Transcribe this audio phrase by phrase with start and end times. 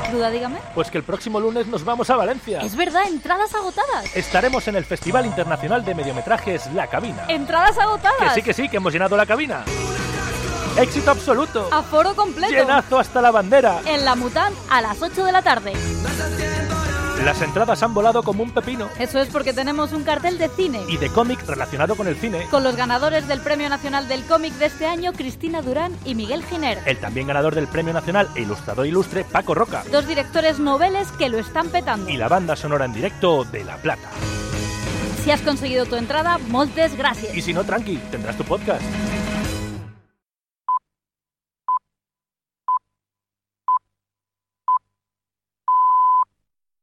[0.00, 0.58] carne cruda, dígame?
[0.74, 2.60] Pues que el próximo lunes nos vamos a Valencia.
[2.60, 4.14] Es verdad, entradas agotadas.
[4.14, 7.24] Estaremos en el Festival Internacional de Mediometrajes La Cabina.
[7.28, 8.34] Entradas agotadas.
[8.34, 9.64] Que sí, que sí, que hemos llenado la cabina.
[10.78, 11.68] Éxito absoluto.
[11.72, 12.52] Aforo completo.
[12.52, 13.80] Llenazo hasta la bandera.
[13.86, 15.72] En la Mutant a las 8 de la tarde.
[17.24, 18.88] Las entradas han volado como un pepino.
[18.98, 20.82] Eso es porque tenemos un cartel de cine.
[20.88, 22.46] Y de cómic relacionado con el cine.
[22.50, 26.44] Con los ganadores del Premio Nacional del Cómic de este año, Cristina Durán y Miguel
[26.44, 26.78] Giner.
[26.86, 29.82] El también ganador del Premio Nacional e ilustrador ilustre, Paco Roca.
[29.90, 32.10] Dos directores noveles que lo están petando.
[32.10, 34.08] Y la banda sonora en directo de La Plata.
[35.24, 37.34] Si has conseguido tu entrada, moltes gracias.
[37.34, 38.82] Y si no, tranqui, tendrás tu podcast.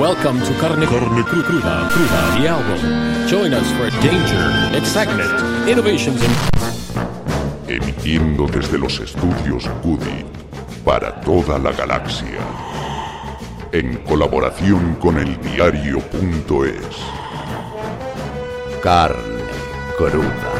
[0.00, 3.28] Welcome to Carne, Carne Cru- Cruda, Cruda, the album.
[3.28, 10.24] Join us for danger, excitement, innovations, and Emitiendo desde los estudios Goody
[10.86, 12.40] para toda la galaxia.
[13.72, 16.96] En colaboración con el diario.es.
[18.82, 19.44] Carne
[19.98, 20.52] cruda.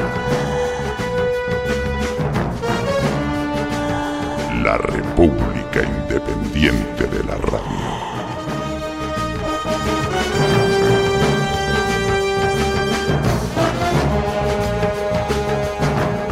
[4.62, 7.99] La República Independiente de la Radio.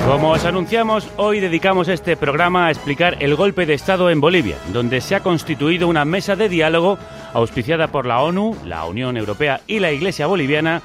[0.09, 4.57] Como os anunciamos, hoy dedicamos este programa a explicar el golpe de Estado en Bolivia,
[4.73, 6.97] donde se ha constituido una mesa de diálogo
[7.35, 10.81] auspiciada por la ONU, la Unión Europea y la Iglesia Boliviana,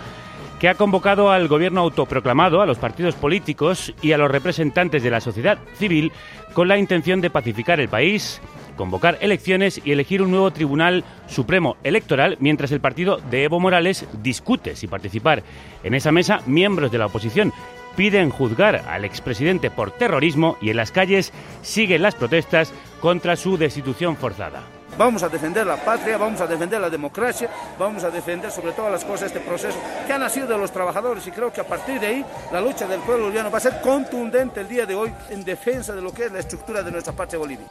[0.60, 5.12] que ha convocado al gobierno autoproclamado, a los partidos políticos y a los representantes de
[5.12, 6.12] la sociedad civil
[6.52, 8.42] con la intención de pacificar el país,
[8.76, 14.06] convocar elecciones y elegir un nuevo Tribunal Supremo Electoral, mientras el partido de Evo Morales
[14.22, 15.44] discute si participar
[15.82, 17.54] en esa mesa miembros de la oposición
[17.96, 21.32] piden juzgar al expresidente por terrorismo y en las calles
[21.62, 24.64] siguen las protestas contra su destitución forzada.
[24.98, 27.50] Vamos a defender la patria, vamos a defender la democracia,
[27.80, 31.26] vamos a defender sobre todas las cosas este proceso que ha nacido de los trabajadores
[31.26, 33.82] y creo que a partir de ahí la lucha del pueblo boliviano va a ser
[33.82, 37.14] contundente el día de hoy en defensa de lo que es la estructura de nuestra
[37.14, 37.66] patria Bolivia.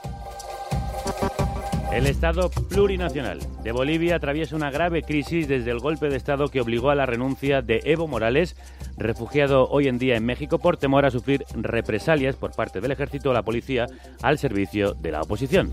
[1.92, 6.62] El Estado plurinacional de Bolivia atraviesa una grave crisis desde el golpe de Estado que
[6.62, 8.56] obligó a la renuncia de Evo Morales,
[8.96, 13.30] refugiado hoy en día en México por temor a sufrir represalias por parte del ejército
[13.30, 13.86] o la policía
[14.22, 15.72] al servicio de la oposición.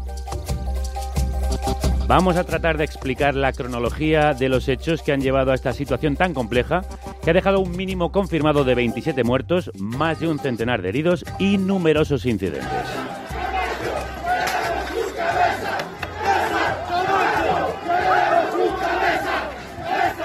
[2.10, 5.74] Vamos a tratar de explicar la cronología de los hechos que han llevado a esta
[5.74, 6.82] situación tan compleja,
[7.24, 11.24] que ha dejado un mínimo confirmado de 27 muertos, más de un centenar de heridos
[11.38, 12.66] y numerosos incidentes.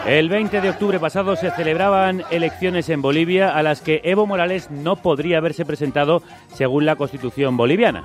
[0.07, 4.71] El 20 de octubre pasado se celebraban elecciones en Bolivia a las que Evo Morales
[4.71, 6.23] no podría haberse presentado
[6.53, 8.05] según la constitución boliviana.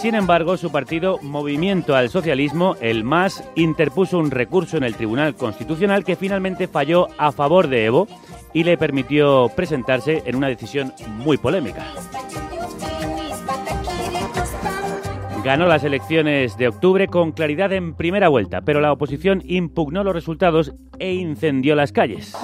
[0.00, 5.34] Sin embargo, su partido Movimiento al Socialismo, el MAS, interpuso un recurso en el Tribunal
[5.34, 8.08] Constitucional que finalmente falló a favor de Evo
[8.54, 11.84] y le permitió presentarse en una decisión muy polémica.
[15.48, 20.12] Ganó las elecciones de octubre con claridad en primera vuelta, pero la oposición impugnó los
[20.12, 22.36] resultados e incendió las calles.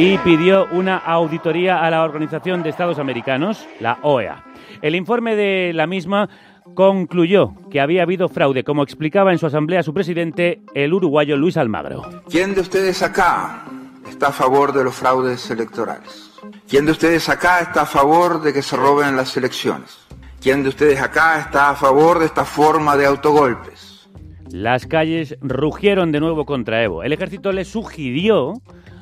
[0.00, 4.42] Y pidió una auditoría a la Organización de Estados Americanos, la OEA.
[4.82, 6.28] El informe de la misma
[6.74, 11.56] concluyó que había habido fraude, como explicaba en su asamblea su presidente, el uruguayo Luis
[11.56, 12.02] Almagro.
[12.28, 13.62] ¿Quién de ustedes acá
[14.10, 16.27] está a favor de los fraudes electorales?
[16.68, 19.98] ¿Quién de ustedes acá está a favor de que se roben las elecciones?
[20.40, 24.08] ¿Quién de ustedes acá está a favor de esta forma de autogolpes?
[24.50, 27.02] Las calles rugieron de nuevo contra Evo.
[27.02, 28.54] El ejército le sugirió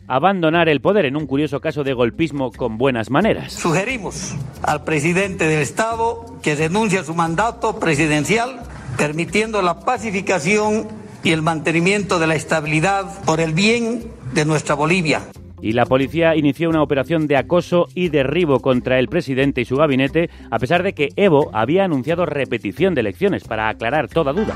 [0.09, 3.53] abandonar el poder en un curioso caso de golpismo con buenas maneras.
[3.53, 8.61] Sugerimos al presidente del Estado que renuncie a su mandato presidencial,
[8.97, 10.89] permitiendo la pacificación
[11.23, 15.23] y el mantenimiento de la estabilidad por el bien de nuestra Bolivia.
[15.61, 19.77] Y la policía inició una operación de acoso y derribo contra el presidente y su
[19.77, 24.55] gabinete, a pesar de que Evo había anunciado repetición de elecciones para aclarar toda duda.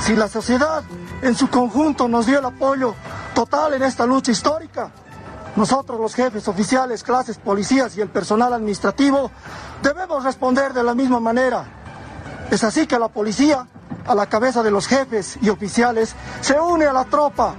[0.00, 0.82] Si la sociedad
[1.22, 2.94] en su conjunto nos dio el apoyo
[3.34, 4.92] total en esta lucha histórica,
[5.56, 9.30] nosotros los jefes oficiales, clases, policías y el personal administrativo
[9.82, 11.64] debemos responder de la misma manera.
[12.50, 13.66] Es así que la policía,
[14.06, 17.54] a la cabeza de los jefes y oficiales, se une a la tropa.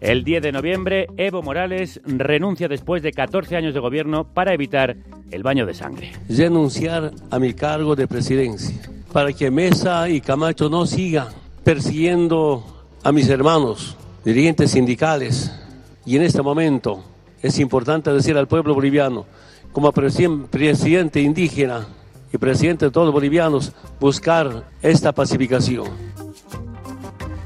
[0.00, 4.96] El 10 de noviembre, Evo Morales renuncia después de 14 años de gobierno para evitar
[5.30, 6.12] el baño de sangre.
[6.28, 8.80] Renunciar a mi cargo de presidencia
[9.12, 11.28] para que Mesa y Camacho no sigan
[11.64, 12.64] persiguiendo
[13.02, 15.52] a mis hermanos, dirigentes sindicales.
[16.06, 17.02] Y en este momento
[17.42, 19.26] es importante decir al pueblo boliviano,
[19.72, 21.86] como presidente indígena
[22.32, 25.86] y presidente de todos los bolivianos, buscar esta pacificación.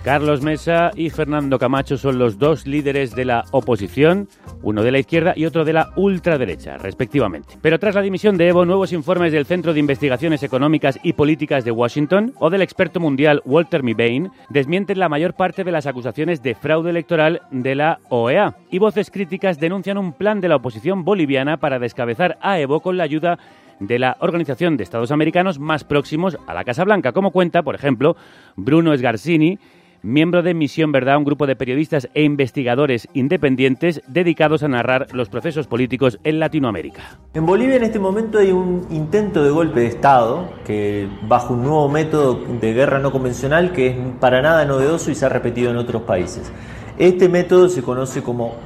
[0.02, 4.28] Carlos Mesa y Fernando Camacho son los dos líderes de la oposición,
[4.62, 7.56] uno de la izquierda y otro de la ultraderecha, respectivamente.
[7.62, 11.64] Pero tras la dimisión de Evo, nuevos informes del Centro de Investigaciones Económicas y Políticas
[11.64, 16.42] de Washington o del experto mundial Walter Mibane desmienten la mayor parte de las acusaciones
[16.42, 21.04] de fraude electoral de la OEA y voces críticas denuncian un plan de la oposición
[21.04, 23.38] boliviana para descabezar a Evo con la ayuda
[23.78, 27.76] de la Organización de Estados Americanos más próximos a la Casa Blanca, como cuenta, por
[27.76, 28.16] ejemplo,
[28.56, 29.58] Bruno Esgarcini,
[30.02, 35.28] miembro de Misión Verdad, un grupo de periodistas e investigadores independientes dedicados a narrar los
[35.28, 37.18] procesos políticos en Latinoamérica.
[37.34, 41.62] En Bolivia en este momento hay un intento de golpe de Estado que bajo un
[41.62, 45.70] nuevo método de guerra no convencional que es para nada novedoso y se ha repetido
[45.70, 46.52] en otros países.
[46.98, 48.56] Este método se conoce como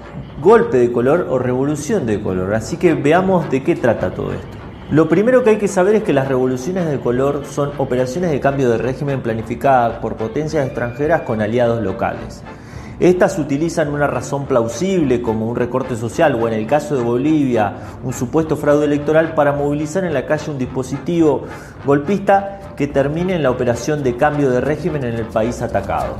[0.42, 4.55] golpe de color o revolución de color, así que veamos de qué trata todo esto.
[4.90, 8.38] Lo primero que hay que saber es que las revoluciones de color son operaciones de
[8.38, 12.44] cambio de régimen planificadas por potencias extranjeras con aliados locales.
[13.00, 17.74] Estas utilizan una razón plausible como un recorte social o en el caso de Bolivia
[18.04, 21.42] un supuesto fraude electoral para movilizar en la calle un dispositivo
[21.84, 26.14] golpista que termine en la operación de cambio de régimen en el país atacado.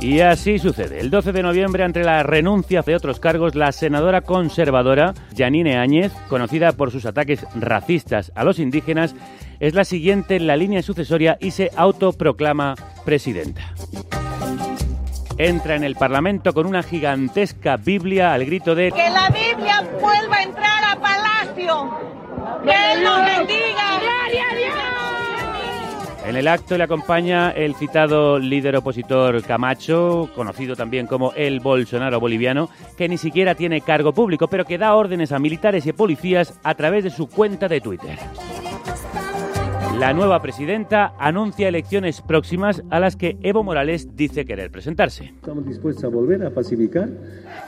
[0.00, 1.00] Y así sucede.
[1.00, 6.12] El 12 de noviembre, ante la renuncia de otros cargos, la senadora conservadora Janine Áñez,
[6.28, 9.14] conocida por sus ataques racistas a los indígenas,
[9.58, 13.74] es la siguiente en la línea sucesoria y se autoproclama presidenta.
[15.38, 20.36] Entra en el Parlamento con una gigantesca Biblia al grito de Que la Biblia vuelva
[20.36, 21.90] a entrar a Palacio.
[22.64, 24.00] Que Él nos bendiga.
[24.00, 25.05] ¡Gloria a Dios!
[26.26, 32.18] En el acto le acompaña el citado líder opositor Camacho, conocido también como el Bolsonaro
[32.18, 36.58] boliviano, que ni siquiera tiene cargo público, pero que da órdenes a militares y policías
[36.64, 38.18] a través de su cuenta de Twitter.
[40.00, 45.26] La nueva presidenta anuncia elecciones próximas a las que Evo Morales dice querer presentarse.
[45.26, 47.08] Estamos dispuestos a volver a pacificar.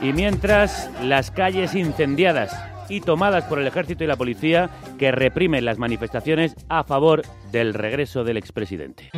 [0.03, 2.53] Y mientras las calles incendiadas
[2.89, 7.75] y tomadas por el ejército y la policía que reprimen las manifestaciones a favor del
[7.75, 9.11] regreso del expresidente.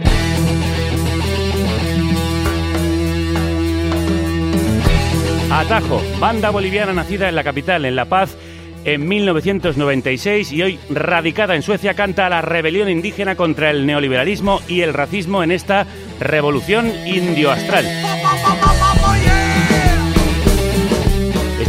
[5.53, 8.37] Atajo, banda boliviana nacida en la capital, en La Paz,
[8.85, 14.81] en 1996 y hoy radicada en Suecia canta la rebelión indígena contra el neoliberalismo y
[14.83, 15.87] el racismo en esta
[16.19, 17.85] revolución indioastral.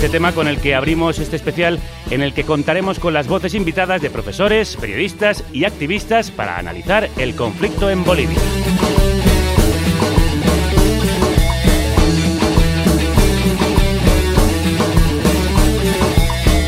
[0.02, 1.78] Este tema con el que abrimos este especial
[2.10, 7.08] en el que contaremos con las voces invitadas de profesores, periodistas y activistas para analizar
[7.20, 8.40] el conflicto en Bolivia.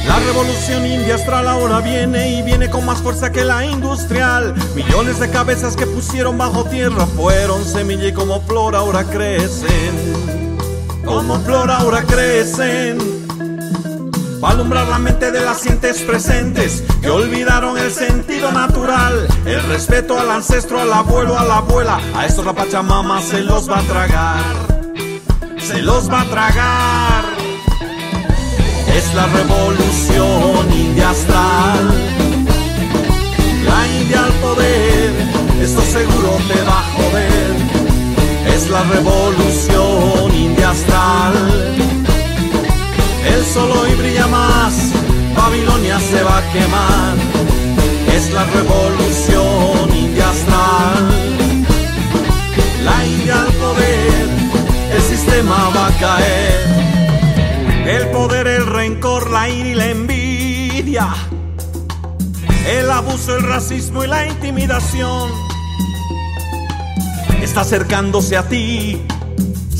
[0.08, 4.54] La revolución india astral ahora viene y viene con más fuerza que la industrial.
[4.76, 10.53] Millones de cabezas que pusieron bajo tierra fueron semilla y como flor ahora crecen.
[11.06, 12.98] Como flor ahora crecen.
[14.44, 19.64] Va a alumbrar la mente de las sientes presentes que olvidaron el sentido natural, el
[19.64, 22.02] respeto al ancestro, al abuelo, a la abuela.
[22.14, 24.44] A estos la Pachamama se los va a tragar,
[25.58, 27.24] se los va a tragar.
[28.94, 31.88] Es la revolución india astral,
[33.66, 35.12] la India al poder,
[35.62, 37.56] esto seguro te va a joder.
[38.54, 40.23] Es la revolución
[40.70, 41.34] astral.
[43.26, 44.74] El sol hoy brilla más,
[45.36, 47.16] Babilonia se va a quemar.
[48.16, 51.24] Es la revolución india astral.
[52.84, 54.28] La India al poder,
[54.94, 56.74] el sistema va a caer.
[57.88, 61.08] El poder, el rencor, la ira y la envidia.
[62.68, 65.32] El abuso, el racismo y la intimidación.
[67.42, 69.02] Está acercándose a ti,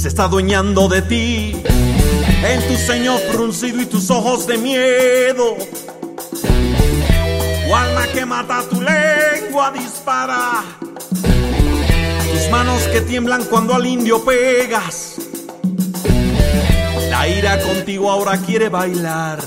[0.04, 5.56] se está adueñando de ti en tu ceño fruncido y tus ojos de miedo.
[7.66, 10.62] Tu alma que mata, tu lengua dispara.
[11.22, 15.22] Tus manos que tiemblan cuando al indio pegas.
[17.10, 19.40] La ira contigo ahora quiere bailar.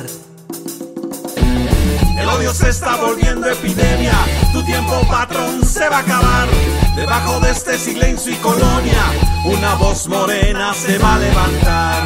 [2.26, 4.12] El odio se está volviendo epidemia.
[4.52, 6.48] Tu tiempo, patrón, se va a acabar.
[6.96, 9.04] Debajo de este silencio y colonia,
[9.44, 12.02] una voz morena se va a levantar.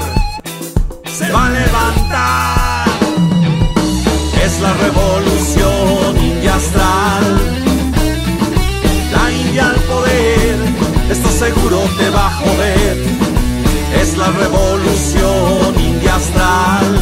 [1.11, 2.89] Se va a levantar.
[4.45, 7.41] Es la revolución india astral.
[9.12, 10.57] La India al poder,
[11.11, 13.07] esto seguro te va a joder.
[13.99, 17.00] Es la revolución india astral.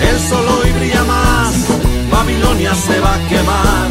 [0.00, 0.67] El sol hoy brilla más,
[2.28, 3.88] Babilonia se va a quemar.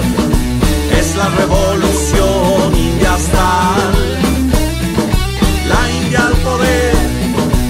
[0.91, 3.93] Es la revolución india astral.
[5.67, 6.93] La India al poder,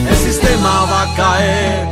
[0.09, 1.86] el sistema va a caer.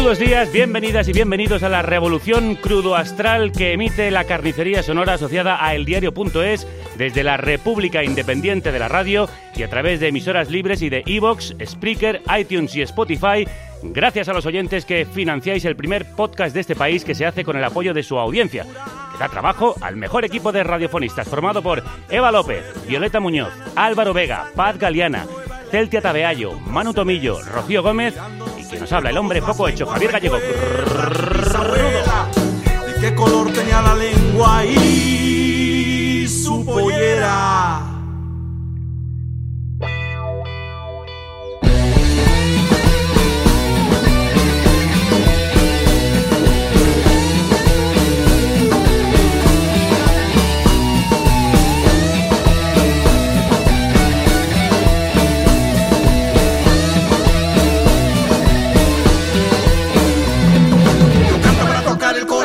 [0.00, 5.12] Crudos días, bienvenidas y bienvenidos a la revolución crudo astral que emite la carnicería sonora
[5.12, 6.66] asociada a eldiario.es
[6.96, 11.02] desde la República Independiente de la Radio y a través de emisoras libres y de
[11.04, 13.46] Evox, Spreaker, iTunes y Spotify.
[13.82, 17.44] Gracias a los oyentes que financiáis el primer podcast de este país que se hace
[17.44, 18.64] con el apoyo de su audiencia.
[18.64, 24.14] Que da trabajo al mejor equipo de radiofonistas formado por Eva López, Violeta Muñoz, Álvaro
[24.14, 25.26] Vega, Paz Galeana,
[25.70, 28.14] Celtia Tabeallo, Manu Tomillo, Rocío Gómez
[28.58, 30.36] y que nos habla el hombre poco hecho, Javier Gallego.
[32.86, 37.99] ¿De qué color tenía la lengua y su pollera?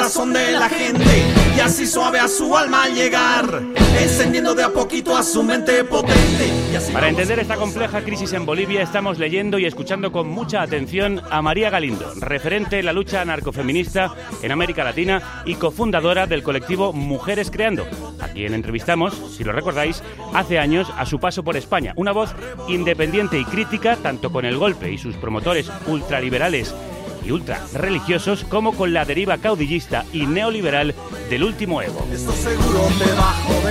[0.06, 1.04] Corazón de la gente
[1.58, 3.64] y así suave a su alma al llegar,
[4.00, 6.48] encendiendo de a poquito a su mente potente.
[6.72, 10.62] Y así Para entender esta compleja crisis en Bolivia estamos leyendo y escuchando con mucha
[10.62, 16.44] atención a María Galindo, referente en la lucha anarcofeminista en América Latina y cofundadora del
[16.44, 17.88] colectivo Mujeres Creando,
[18.22, 20.04] a quien entrevistamos, si lo recordáis,
[20.36, 21.94] hace años a su paso por España.
[21.96, 22.30] Una voz
[22.68, 26.76] independiente y crítica tanto con el golpe y sus promotores ultraliberales
[27.26, 30.94] y ultra religiosos como con la deriva caudillista y neoliberal
[31.30, 32.06] del último Evo.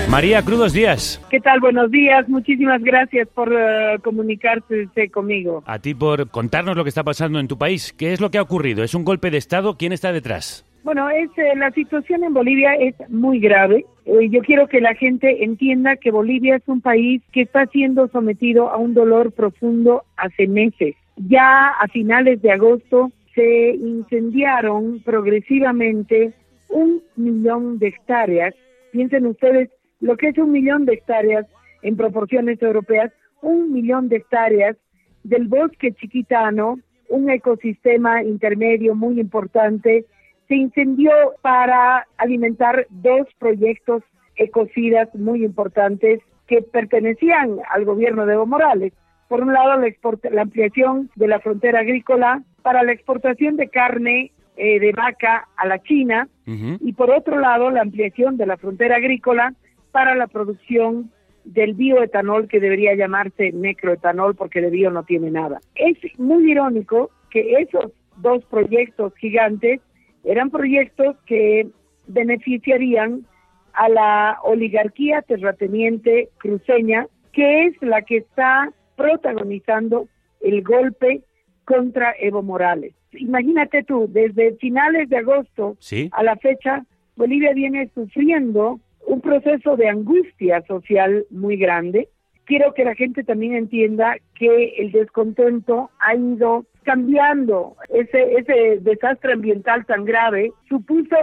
[0.08, 1.25] María, crudos días.
[1.30, 1.61] ¿Qué tal?
[1.61, 2.28] Buenos días.
[2.28, 5.62] Muchísimas gracias por eh, comunicarse conmigo.
[5.66, 7.92] A ti por contarnos lo que está pasando en tu país.
[7.92, 8.82] ¿Qué es lo que ha ocurrido?
[8.82, 9.76] ¿Es un golpe de Estado?
[9.76, 10.64] ¿Quién está detrás?
[10.84, 13.87] Bueno, es, eh, la situación en Bolivia es muy grave.
[14.04, 18.08] Eh, yo quiero que la gente entienda que Bolivia es un país que está siendo
[18.08, 20.94] sometido a un dolor profundo hace meses.
[21.16, 26.33] Ya a finales de agosto se incendiaron progresivamente
[26.69, 28.55] un millón de hectáreas.
[28.93, 31.47] Piensen ustedes lo que es un millón de hectáreas
[31.83, 33.12] en proporciones europeas,
[33.43, 34.76] un millón de hectáreas
[35.23, 40.05] del bosque chiquitano, un ecosistema intermedio muy importante,
[40.49, 41.11] se incendió
[41.43, 44.03] para alimentar dos proyectos
[44.37, 48.93] ecocidas muy importantes que pertenecían al gobierno de Evo Morales.
[49.28, 49.88] Por un lado, la,
[50.31, 55.66] la ampliación de la frontera agrícola para la exportación de carne eh, de vaca a
[55.66, 59.54] la China y por otro lado, la ampliación de la frontera agrícola
[59.90, 61.11] para la producción
[61.45, 65.61] del bioetanol que debería llamarse necroetanol porque de bio no tiene nada.
[65.75, 69.81] Es muy irónico que esos dos proyectos gigantes
[70.23, 71.66] eran proyectos que
[72.07, 73.26] beneficiarían
[73.73, 80.09] a la oligarquía terrateniente cruceña, que es la que está protagonizando
[80.41, 81.23] el golpe
[81.65, 82.95] contra Evo Morales.
[83.13, 86.11] Imagínate tú, desde finales de agosto Sí.
[86.13, 86.85] a la fecha,
[87.17, 92.09] Bolivia viene sufriendo un proceso de angustia social muy grande.
[92.45, 97.77] Quiero que la gente también entienda que el descontento ha ido cambiando.
[97.89, 101.17] Ese, ese desastre ambiental tan grave supuso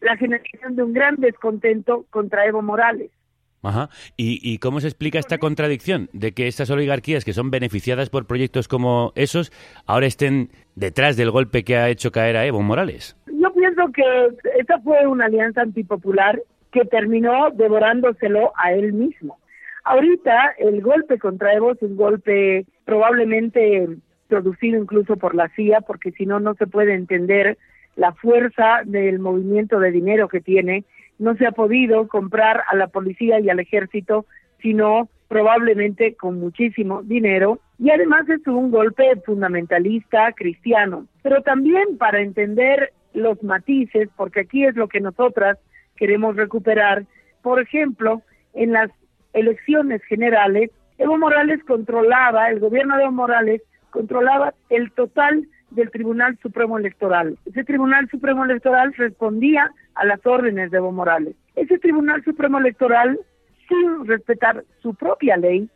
[0.00, 3.10] la generación de un gran descontento contra Evo Morales.
[3.62, 3.90] Ajá.
[4.16, 8.26] ¿Y, y cómo se explica esta contradicción de que estas oligarquías que son beneficiadas por
[8.26, 9.52] proyectos como esos
[9.86, 13.16] ahora estén detrás del golpe que ha hecho caer a Evo Morales?
[13.26, 14.02] Yo pienso que
[14.58, 16.42] esa fue una alianza antipopular
[16.72, 19.38] que terminó devorándoselo a él mismo.
[19.84, 23.88] Ahorita el golpe contra Evo es un golpe probablemente
[24.28, 27.58] producido incluso por la CIA, porque si no, no se puede entender
[27.96, 30.84] la fuerza del movimiento de dinero que tiene.
[31.22, 34.26] No se ha podido comprar a la policía y al ejército,
[34.60, 37.60] sino probablemente con muchísimo dinero.
[37.78, 41.06] Y además es un golpe fundamentalista cristiano.
[41.22, 45.58] Pero también para entender los matices, porque aquí es lo que nosotras
[45.94, 47.04] queremos recuperar.
[47.40, 48.22] Por ejemplo,
[48.54, 48.90] en las
[49.32, 56.38] elecciones generales, Evo Morales controlaba, el gobierno de Evo Morales controlaba el total del Tribunal
[56.42, 57.38] Supremo Electoral.
[57.46, 61.34] Ese Tribunal Supremo Electoral respondía a las órdenes de Evo Morales.
[61.56, 63.18] Ese Tribunal Supremo Electoral,
[63.68, 65.68] sin respetar su propia ley,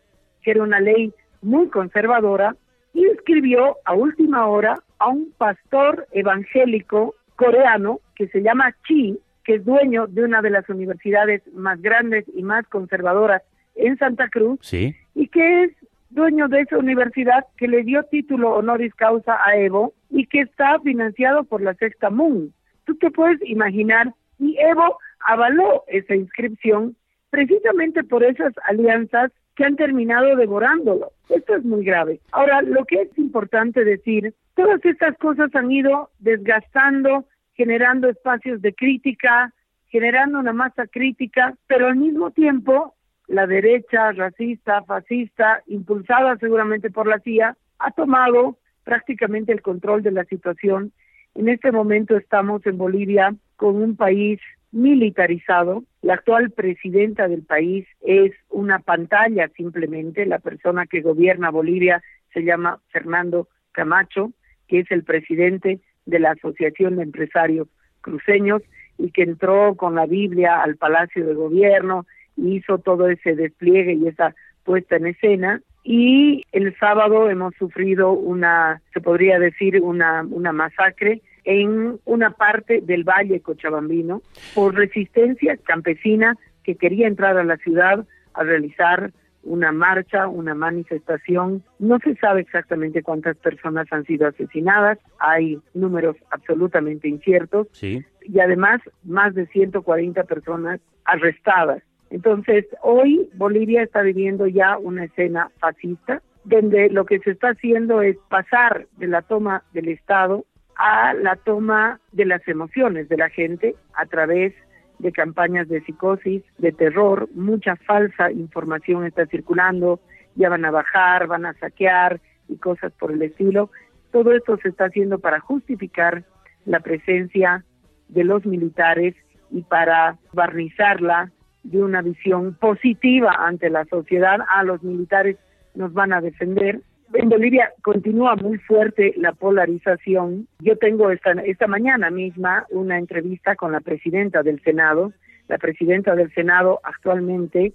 [0.42, 1.12] que era una ley
[1.42, 2.56] muy conservadora,
[2.94, 9.64] inscribió a última hora a un pastor evangélico coreano que se llama Chi, que es
[9.64, 13.42] dueño de una de las universidades más grandes y más conservadoras
[13.74, 14.94] en Santa Cruz, Sí.
[15.14, 15.72] y que es
[16.16, 20.80] dueño de esa universidad que le dio título honoris causa a Evo y que está
[20.80, 22.52] financiado por la Sexta Moon.
[22.84, 26.96] Tú te puedes imaginar, y Evo avaló esa inscripción
[27.30, 31.12] precisamente por esas alianzas que han terminado devorándolo.
[31.28, 32.20] Esto es muy grave.
[32.32, 38.74] Ahora, lo que es importante decir, todas estas cosas han ido desgastando, generando espacios de
[38.74, 39.52] crítica,
[39.88, 42.95] generando una masa crítica, pero al mismo tiempo
[43.28, 50.12] la derecha racista, fascista, impulsada seguramente por la CIA, ha tomado prácticamente el control de
[50.12, 50.92] la situación.
[51.34, 54.40] En este momento estamos en Bolivia con un país
[54.70, 55.84] militarizado.
[56.02, 60.24] La actual presidenta del país es una pantalla simplemente.
[60.26, 62.02] La persona que gobierna Bolivia
[62.32, 64.32] se llama Fernando Camacho,
[64.68, 67.68] que es el presidente de la Asociación de Empresarios
[68.00, 68.62] Cruceños
[68.98, 72.06] y que entró con la Biblia al Palacio de Gobierno
[72.36, 78.82] hizo todo ese despliegue y esa puesta en escena y el sábado hemos sufrido una,
[78.92, 84.20] se podría decir, una, una masacre en una parte del Valle Cochabambino
[84.54, 89.12] por resistencia campesina que quería entrar a la ciudad a realizar
[89.44, 91.62] una marcha, una manifestación.
[91.78, 98.04] No se sabe exactamente cuántas personas han sido asesinadas, hay números absolutamente inciertos Sí.
[98.22, 101.80] y además más de 140 personas arrestadas.
[102.10, 108.02] Entonces, hoy Bolivia está viviendo ya una escena fascista, donde lo que se está haciendo
[108.02, 110.44] es pasar de la toma del Estado
[110.76, 114.54] a la toma de las emociones de la gente a través
[114.98, 120.00] de campañas de psicosis, de terror, mucha falsa información está circulando,
[120.36, 123.70] ya van a bajar, van a saquear y cosas por el estilo.
[124.12, 126.24] Todo esto se está haciendo para justificar
[126.64, 127.64] la presencia
[128.08, 129.14] de los militares
[129.50, 131.30] y para barnizarla
[131.70, 134.38] de una visión positiva ante la sociedad.
[134.48, 135.36] A los militares
[135.74, 136.80] nos van a defender.
[137.14, 140.48] En Bolivia continúa muy fuerte la polarización.
[140.60, 145.12] Yo tengo esta, esta mañana misma una entrevista con la presidenta del Senado.
[145.48, 147.72] La presidenta del Senado actualmente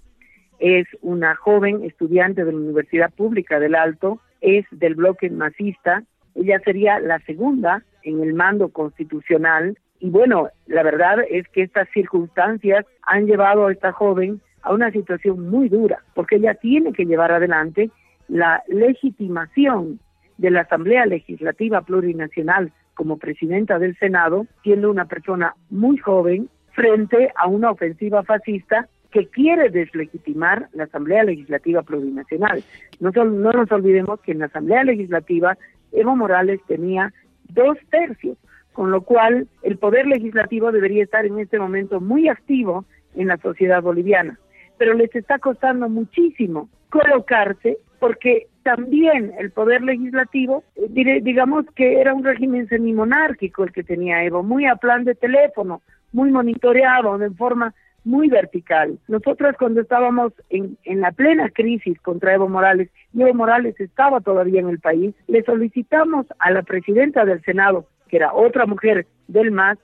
[0.58, 6.04] es una joven estudiante de la Universidad Pública del Alto, es del bloque masista.
[6.34, 11.88] Ella sería la segunda en el mando constitucional y bueno, la verdad es que estas
[11.90, 17.06] circunstancias han llevado a esta joven a una situación muy dura, porque ella tiene que
[17.06, 17.88] llevar adelante
[18.26, 20.00] la legitimación
[20.38, 27.30] de la Asamblea Legislativa Plurinacional como presidenta del Senado, siendo una persona muy joven frente
[27.36, 32.64] a una ofensiva fascista que quiere deslegitimar la Asamblea Legislativa Plurinacional.
[32.98, 35.56] No, no nos olvidemos que en la Asamblea Legislativa
[35.92, 37.12] Evo Morales tenía
[37.50, 38.36] dos tercios,
[38.72, 43.36] con lo cual el poder legislativo debería estar en este momento muy activo en la
[43.38, 44.38] sociedad boliviana.
[44.78, 52.14] Pero les está costando muchísimo colocarse porque también el poder legislativo, eh, digamos que era
[52.14, 55.82] un régimen semimonárquico el que tenía Evo, muy a plan de teléfono,
[56.12, 58.98] muy monitoreado, de forma muy vertical.
[59.08, 64.20] Nosotras cuando estábamos en, en la plena crisis contra Evo Morales, y Evo Morales estaba
[64.20, 69.06] todavía en el país, le solicitamos a la presidenta del Senado, que era otra mujer
[69.26, 69.78] del MAS,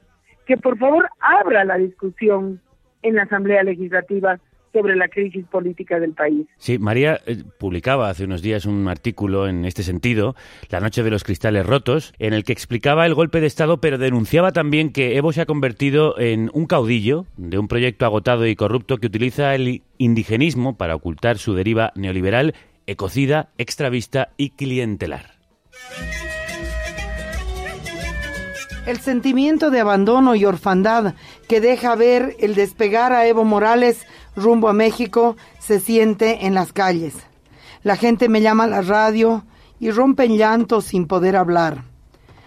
[0.46, 2.60] que por favor abra la discusión
[3.02, 4.38] en la Asamblea Legislativa
[4.70, 6.46] sobre la crisis política del país.
[6.58, 10.34] Sí, María eh, publicaba hace unos días un artículo en este sentido,
[10.68, 13.96] La Noche de los Cristales Rotos, en el que explicaba el golpe de Estado, pero
[13.96, 18.56] denunciaba también que Evo se ha convertido en un caudillo de un proyecto agotado y
[18.56, 22.54] corrupto que utiliza el indigenismo para ocultar su deriva neoliberal,
[22.86, 25.38] ecocida, extravista y clientelar.
[28.88, 31.12] El sentimiento de abandono y orfandad
[31.46, 36.72] que deja ver el despegar a Evo Morales rumbo a México se siente en las
[36.72, 37.12] calles.
[37.82, 39.44] La gente me llama a la radio
[39.78, 41.84] y rompe en llanto sin poder hablar.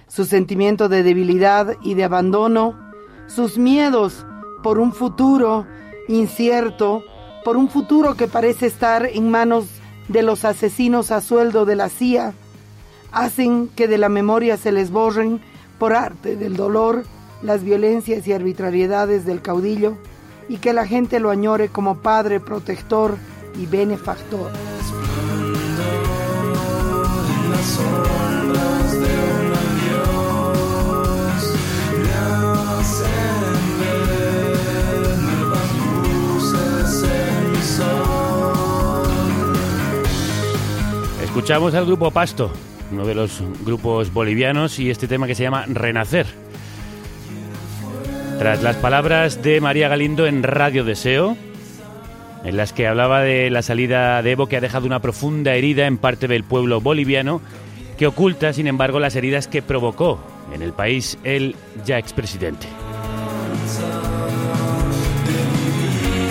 [0.08, 2.92] Su sentimiento de debilidad y de abandono,
[3.28, 4.26] sus miedos
[4.64, 5.68] por un futuro
[6.08, 7.04] incierto,
[7.46, 9.68] por un futuro que parece estar en manos
[10.08, 12.34] de los asesinos a sueldo de la CIA,
[13.12, 15.40] hacen que de la memoria se les borren
[15.82, 17.06] por arte del dolor,
[17.42, 19.98] las violencias y arbitrariedades del caudillo,
[20.48, 23.18] y que la gente lo añore como padre protector
[23.60, 24.52] y benefactor.
[41.24, 42.52] Escuchamos al grupo Pasto
[42.92, 46.26] uno de los grupos bolivianos, y este tema que se llama Renacer.
[48.38, 51.38] Tras las palabras de María Galindo en Radio Deseo,
[52.44, 55.86] en las que hablaba de la salida de Evo que ha dejado una profunda herida
[55.86, 57.42] en parte del pueblo boliviano,
[57.98, 60.20] que oculta, sin embargo, las heridas que provocó
[60.54, 62.68] en el país el ya expresidente.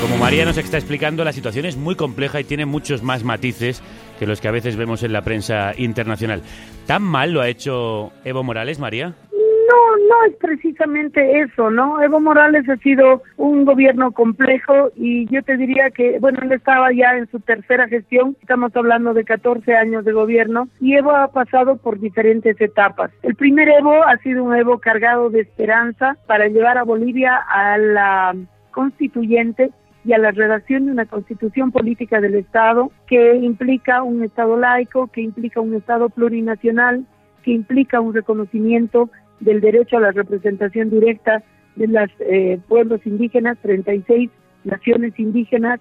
[0.03, 3.83] Como María nos está explicando, la situación es muy compleja y tiene muchos más matices
[4.20, 6.42] que los que a veces vemos en la prensa internacional.
[6.87, 9.14] ¿Tan mal lo ha hecho Evo Morales, María?
[9.33, 12.02] No, no es precisamente eso, ¿no?
[12.02, 16.92] Evo Morales ha sido un gobierno complejo y yo te diría que, bueno, él estaba
[16.92, 21.28] ya en su tercera gestión, estamos hablando de 14 años de gobierno, y Evo ha
[21.28, 23.11] pasado por diferentes etapas.
[23.22, 27.78] El primer Evo ha sido un Evo cargado de esperanza para llevar a Bolivia a
[27.78, 28.35] la
[28.72, 29.70] constituyente
[30.04, 35.08] y a la redacción de una constitución política del Estado que implica un Estado laico,
[35.08, 37.04] que implica un Estado plurinacional,
[37.42, 39.10] que implica un reconocimiento
[39.40, 41.42] del derecho a la representación directa
[41.76, 44.30] de los eh, pueblos indígenas, 36
[44.64, 45.80] naciones indígenas,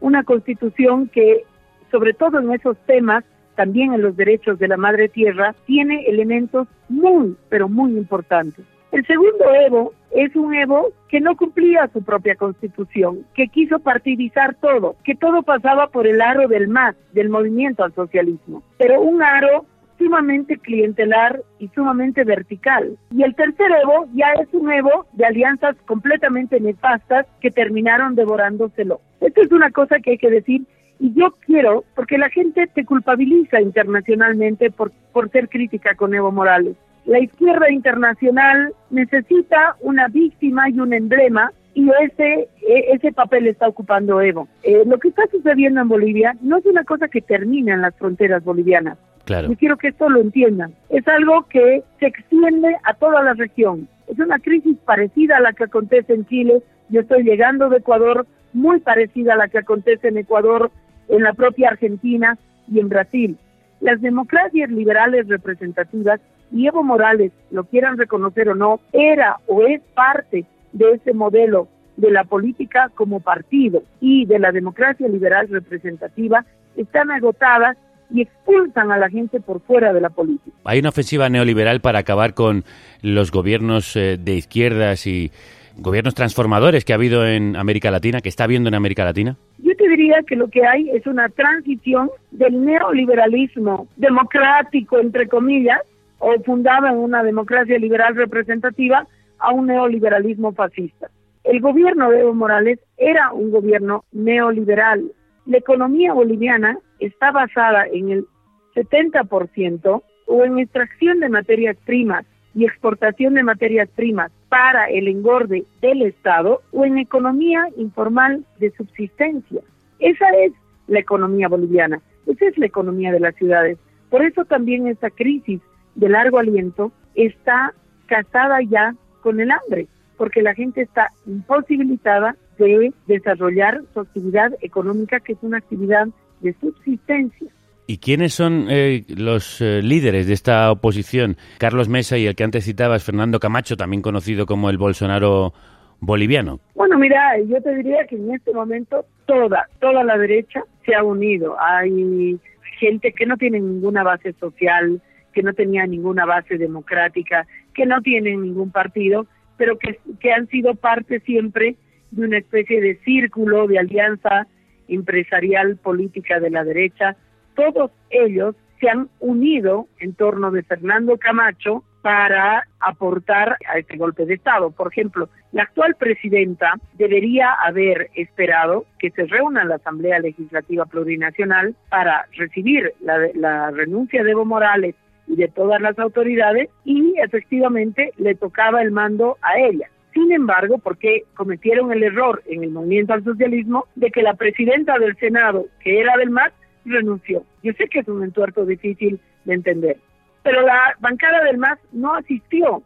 [0.00, 1.44] una constitución que,
[1.90, 3.24] sobre todo en esos temas,
[3.56, 8.64] también en los derechos de la madre tierra, tiene elementos muy, pero muy importantes.
[8.90, 14.54] El segundo Evo es un Evo que no cumplía su propia constitución, que quiso partidizar
[14.56, 19.22] todo, que todo pasaba por el aro del MAS, del movimiento al socialismo, pero un
[19.22, 19.66] aro
[19.98, 22.96] sumamente clientelar y sumamente vertical.
[23.10, 29.00] Y el tercer Evo ya es un Evo de alianzas completamente nefastas que terminaron devorándoselo.
[29.20, 30.62] Esto es una cosa que hay que decir
[31.00, 36.32] y yo quiero, porque la gente te culpabiliza internacionalmente por, por ser crítica con Evo
[36.32, 36.76] Morales.
[37.08, 43.66] La izquierda internacional necesita una víctima y un emblema y ese, e, ese papel está
[43.66, 44.46] ocupando Evo.
[44.62, 47.96] Eh, lo que está sucediendo en Bolivia no es una cosa que termina en las
[47.96, 48.98] fronteras bolivianas.
[49.24, 49.48] Claro.
[49.48, 50.74] Yo quiero que esto lo entiendan.
[50.90, 53.88] Es algo que se extiende a toda la región.
[54.06, 56.62] Es una crisis parecida a la que acontece en Chile.
[56.90, 60.70] Yo estoy llegando de Ecuador, muy parecida a la que acontece en Ecuador,
[61.08, 62.36] en la propia Argentina
[62.70, 63.38] y en Brasil.
[63.80, 66.20] Las democracias liberales representativas,
[66.52, 71.68] y Evo Morales, lo quieran reconocer o no, era o es parte de ese modelo
[71.96, 76.44] de la política como partido y de la democracia liberal representativa,
[76.76, 77.76] están agotadas
[78.10, 80.56] y expulsan a la gente por fuera de la política.
[80.64, 82.64] Hay una ofensiva neoliberal para acabar con
[83.02, 85.30] los gobiernos eh, de izquierdas y
[85.76, 89.36] gobiernos transformadores que ha habido en América Latina, que está habiendo en América Latina.
[89.58, 95.80] Yo te diría que lo que hay es una transición del neoliberalismo democrático, entre comillas,
[96.18, 99.06] o fundado en una democracia liberal representativa,
[99.38, 101.10] a un neoliberalismo fascista.
[101.44, 105.12] El gobierno de Evo Morales era un gobierno neoliberal.
[105.46, 108.26] La economía boliviana está basada en el
[108.74, 115.64] 70% o en extracción de materias primas y exportación de materias primas para el engorde
[115.80, 119.62] del Estado o en economía informal de subsistencia.
[120.00, 120.52] Esa es
[120.86, 123.78] la economía boliviana, esa es la economía de las ciudades.
[124.10, 125.60] Por eso también esta crisis
[125.98, 127.74] de largo aliento está
[128.06, 135.20] casada ya con el hambre, porque la gente está imposibilitada de desarrollar su actividad económica,
[135.20, 136.08] que es una actividad
[136.40, 137.48] de subsistencia.
[137.86, 141.36] ¿Y quiénes son eh, los eh, líderes de esta oposición?
[141.58, 145.52] Carlos Mesa y el que antes citabas, Fernando Camacho, también conocido como el Bolsonaro
[146.00, 146.60] boliviano.
[146.74, 151.02] Bueno, mira, yo te diría que en este momento toda, toda la derecha se ha
[151.02, 151.56] unido.
[151.60, 152.38] Hay
[152.78, 155.00] gente que no tiene ninguna base social,
[155.38, 160.48] que no tenía ninguna base democrática, que no tienen ningún partido, pero que, que han
[160.48, 161.76] sido parte siempre
[162.10, 164.48] de una especie de círculo de alianza
[164.88, 167.14] empresarial política de la derecha,
[167.54, 174.26] todos ellos se han unido en torno de Fernando Camacho para aportar a este golpe
[174.26, 174.72] de Estado.
[174.72, 181.76] Por ejemplo, la actual presidenta debería haber esperado que se reúna la Asamblea Legislativa Plurinacional
[181.90, 184.96] para recibir la, la renuncia de Evo Morales
[185.28, 189.88] y de todas las autoridades y efectivamente le tocaba el mando a ella.
[190.12, 194.98] Sin embargo, porque cometieron el error en el movimiento al socialismo de que la presidenta
[194.98, 196.52] del Senado, que era del MAS,
[196.84, 197.44] renunció.
[197.62, 199.98] Yo sé que es un entuerto difícil de entender,
[200.42, 202.82] pero la bancada del MAS no asistió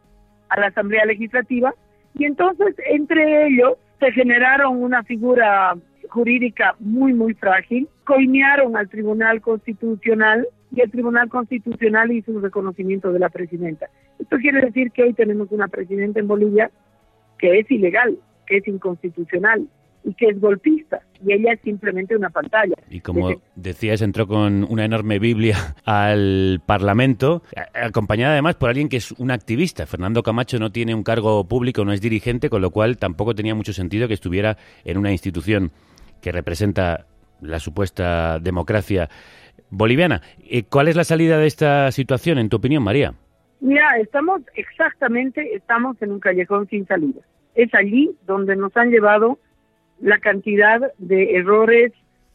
[0.49, 1.73] a la Asamblea Legislativa
[2.15, 5.75] y entonces entre ellos se generaron una figura
[6.13, 13.11] jurídica muy, muy frágil, coimearon al Tribunal Constitucional y el Tribunal Constitucional hizo un reconocimiento
[13.11, 13.87] de la presidenta.
[14.19, 16.69] Esto quiere decir que hoy tenemos una presidenta en Bolivia
[17.39, 19.67] que es ilegal, que es inconstitucional
[20.03, 22.75] y que es golpista y ella es simplemente una pantalla.
[22.89, 27.41] y como decías, entró con una enorme Biblia al Parlamento,
[27.73, 29.87] acompañada además por alguien que es un activista.
[29.87, 33.55] Fernando Camacho no tiene un cargo público, no es dirigente, con lo cual tampoco tenía
[33.55, 35.71] mucho sentido que estuviera en una institución
[36.23, 37.05] que representa
[37.41, 39.09] la supuesta democracia
[39.69, 40.21] boliviana.
[40.49, 43.13] Eh, ¿Cuál es la salida de esta situación, en tu opinión, María?
[43.59, 47.21] Mira, estamos exactamente, estamos en un callejón sin salida.
[47.55, 49.37] Es allí donde nos han llevado
[49.99, 51.91] la cantidad de errores,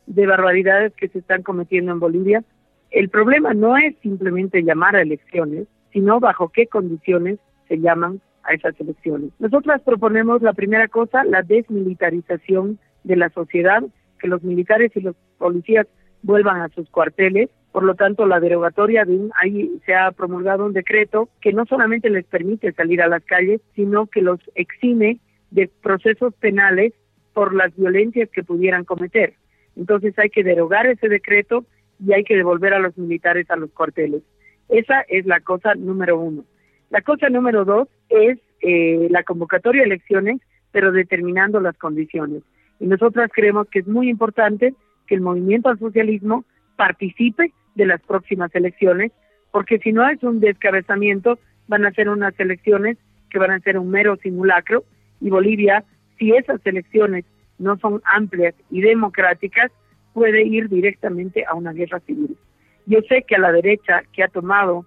[0.07, 2.44] de barbaridades que se están cometiendo en Bolivia.
[2.90, 8.55] El problema no es simplemente llamar a elecciones, sino bajo qué condiciones se llaman a
[8.55, 9.31] esas elecciones.
[9.38, 13.83] Nosotras proponemos la primera cosa, la desmilitarización de la sociedad,
[14.21, 15.87] que los militares y los policías
[16.23, 17.51] vuelvan a sus cuarteles.
[17.73, 21.64] Por lo tanto, la derogatoria de un, ahí se ha promulgado un decreto que no
[21.66, 25.18] solamente les permite salir a las calles, sino que los exime
[25.51, 26.92] de procesos penales
[27.33, 29.35] por las violencias que pudieran cometer.
[29.77, 31.64] Entonces hay que derogar ese decreto
[32.05, 34.23] y hay que devolver a los militares a los cuarteles.
[34.68, 36.44] Esa es la cosa número uno.
[36.90, 40.40] La cosa número dos es eh, la convocatoria de elecciones,
[40.73, 42.42] pero determinando las condiciones.
[42.81, 44.75] Y nosotras creemos que es muy importante
[45.07, 46.45] que el movimiento al socialismo
[46.77, 49.12] participe de las próximas elecciones,
[49.51, 52.99] porque si no es un descabezamiento, van a ser unas elecciones
[53.31, 54.85] que van a ser un mero simulacro
[55.21, 55.85] y Bolivia,
[56.19, 57.25] si esas elecciones
[57.59, 59.71] no son amplias y democráticas,
[60.12, 62.37] puede ir directamente a una guerra civil.
[62.87, 64.87] Yo sé que a la derecha que ha tomado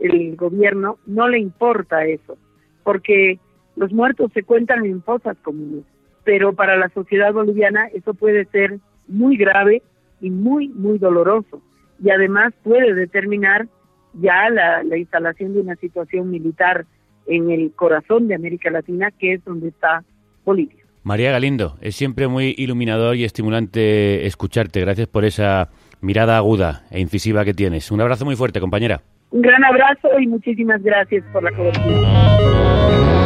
[0.00, 2.36] el gobierno no le importa eso,
[2.82, 3.38] porque
[3.76, 5.84] los muertos se cuentan en fosas comunes,
[6.24, 9.82] pero para la sociedad boliviana eso puede ser muy grave
[10.20, 11.62] y muy, muy doloroso.
[12.02, 13.66] Y además puede determinar
[14.14, 16.86] ya la, la instalación de una situación militar
[17.26, 20.04] en el corazón de América Latina, que es donde está
[20.44, 20.82] Bolivia.
[21.04, 24.80] María Galindo, es siempre muy iluminador y estimulante escucharte.
[24.80, 27.90] Gracias por esa mirada aguda e incisiva que tienes.
[27.90, 29.00] Un abrazo muy fuerte, compañera.
[29.30, 33.21] Un gran abrazo y muchísimas gracias por la cobertura.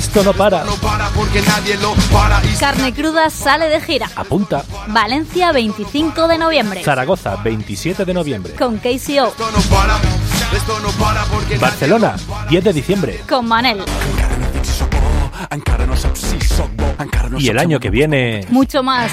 [0.00, 0.64] Esto no para.
[2.58, 4.08] Carne Cruda sale de gira.
[4.16, 4.64] Apunta.
[4.88, 6.82] Valencia 25 de noviembre.
[6.82, 8.54] Zaragoza 27 de noviembre.
[8.54, 9.34] Con KCO.
[11.60, 12.16] Barcelona
[12.48, 13.20] 10 de diciembre.
[13.28, 13.84] Con Manel.
[17.38, 19.12] Y el año que viene, Mucho más.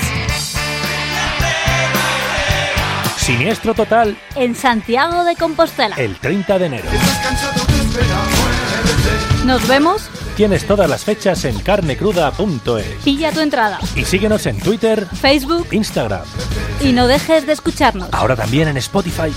[3.18, 5.98] siniestro total En Santiago de Compostela.
[5.98, 6.90] el 30 de enero.
[9.44, 10.10] Nos vemos.
[10.38, 13.04] Tienes todas las fechas en carnecruda.es.
[13.04, 13.80] Pilla tu entrada.
[13.96, 16.22] Y síguenos en Twitter, Facebook Instagram,
[16.80, 18.10] y no dejes de escucharnos.
[18.12, 19.34] ahora también en Spotify.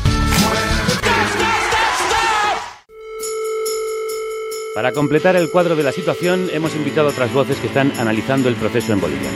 [4.74, 8.50] Para completar el cuadro de la situación, hemos invitado a otras voces que están analizando
[8.50, 9.30] el proceso en Bolivia.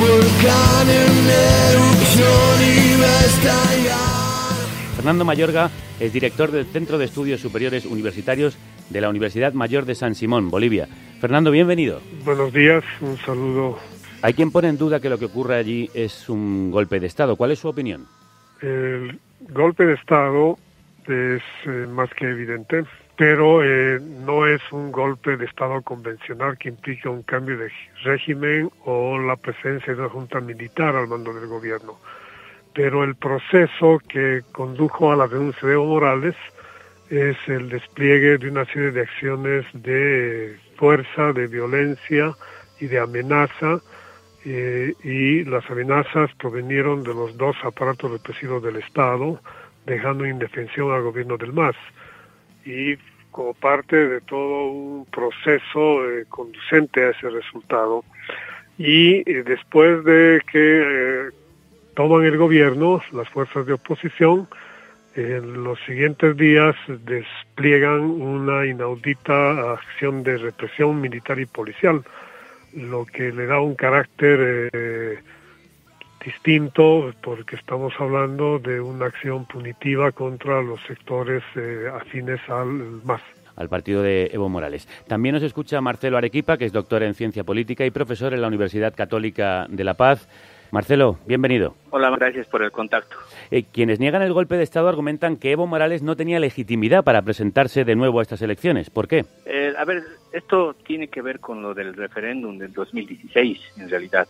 [0.00, 1.30] Volcán en
[1.74, 4.01] erupción iba a estallar.
[5.02, 8.56] Fernando Mayorga es director del Centro de Estudios Superiores Universitarios
[8.88, 10.86] de la Universidad Mayor de San Simón, Bolivia.
[11.20, 12.00] Fernando, bienvenido.
[12.24, 13.80] Buenos días, un saludo.
[14.22, 17.34] Hay quien pone en duda que lo que ocurre allí es un golpe de Estado.
[17.34, 18.06] ¿Cuál es su opinión?
[18.60, 20.56] El golpe de Estado
[21.08, 22.84] es eh, más que evidente,
[23.16, 27.72] pero eh, no es un golpe de Estado convencional que implica un cambio de
[28.04, 31.98] régimen o la presencia de una junta militar al mando del gobierno.
[32.74, 36.36] Pero el proceso que condujo a la renuncia de Evo Morales
[37.10, 42.34] es el despliegue de una serie de acciones de fuerza, de violencia
[42.80, 43.80] y de amenaza
[44.44, 49.40] eh, y las amenazas provenieron de los dos aparatos represivos del Estado,
[49.86, 51.76] dejando indefensión al gobierno del MAS.
[52.64, 52.96] Y
[53.30, 58.04] como parte de todo un proceso eh, conducente a ese resultado.
[58.78, 61.28] Y eh, después de que
[61.92, 64.48] eh, toman el gobierno, las fuerzas de oposición,
[65.14, 72.02] en los siguientes días despliegan una inaudita acción de represión militar y policial
[72.74, 75.18] lo que le da un carácter eh,
[76.24, 83.22] distinto porque estamos hablando de una acción punitiva contra los sectores eh, afines al MAS.
[83.56, 84.88] Al partido de Evo Morales.
[85.06, 88.48] También nos escucha Marcelo Arequipa, que es doctor en ciencia política y profesor en la
[88.48, 90.26] Universidad Católica de La Paz.
[90.72, 91.74] Marcelo, bienvenido.
[91.90, 93.14] Hola, gracias por el contacto.
[93.50, 97.20] Eh, quienes niegan el golpe de Estado argumentan que Evo Morales no tenía legitimidad para
[97.20, 98.88] presentarse de nuevo a estas elecciones.
[98.88, 99.26] ¿Por qué?
[99.44, 104.26] Eh, a ver, esto tiene que ver con lo del referéndum del 2016, en realidad,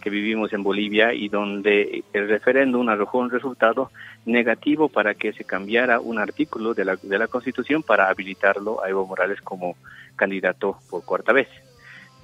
[0.00, 3.92] que vivimos en Bolivia y donde el referéndum arrojó un resultado
[4.26, 8.88] negativo para que se cambiara un artículo de la, de la Constitución para habilitarlo a
[8.88, 9.76] Evo Morales como
[10.16, 11.46] candidato por cuarta vez.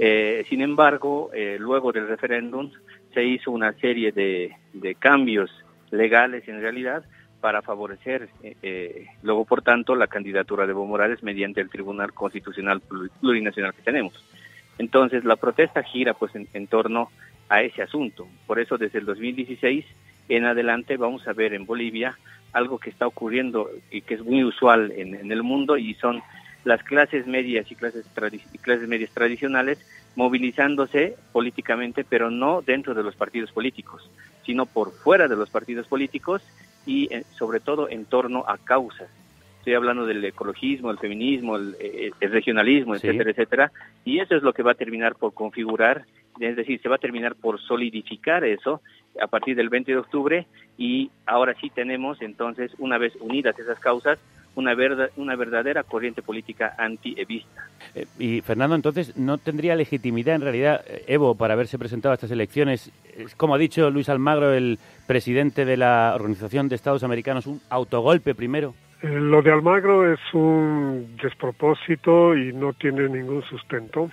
[0.02, 2.70] Eh, sin embargo, eh, luego del referéndum
[3.14, 5.50] se hizo una serie de, de cambios
[5.90, 7.04] legales en realidad
[7.40, 12.12] para favorecer eh, eh, luego por tanto la candidatura de Evo Morales mediante el Tribunal
[12.12, 12.80] Constitucional
[13.20, 14.12] Plurinacional que tenemos.
[14.78, 17.10] Entonces la protesta gira pues en, en, torno
[17.48, 18.28] a ese asunto.
[18.46, 19.84] Por eso desde el 2016
[20.28, 22.16] en adelante vamos a ver en Bolivia
[22.52, 26.22] algo que está ocurriendo y que es muy usual en, en el mundo y son
[26.64, 28.06] las clases medias y clases,
[28.52, 29.78] y clases medias tradicionales
[30.16, 34.08] movilizándose políticamente, pero no dentro de los partidos políticos,
[34.44, 36.42] sino por fuera de los partidos políticos
[36.86, 39.08] y eh, sobre todo en torno a causas.
[39.58, 43.06] Estoy hablando del ecologismo, el feminismo, el, el, el regionalismo, Sí.
[43.06, 43.72] etcétera, etcétera,
[44.04, 46.04] y eso es lo que va a terminar por configurar,
[46.38, 48.80] es decir, se va a terminar por solidificar eso
[49.20, 50.46] a partir del 20 de octubre
[50.78, 54.18] y ahora sí tenemos entonces, una vez unidas esas causas,
[54.60, 57.66] una, verda, una verdadera corriente política anti-evista.
[57.94, 62.14] Eh, y Fernando, entonces, ¿no tendría legitimidad en realidad eh, Evo para haberse presentado a
[62.14, 62.92] estas elecciones?
[63.16, 67.60] Es, como ha dicho Luis Almagro, el presidente de la Organización de Estados Americanos, un
[67.70, 68.74] autogolpe primero.
[69.02, 74.10] Eh, lo de Almagro es un despropósito y no tiene ningún sustento.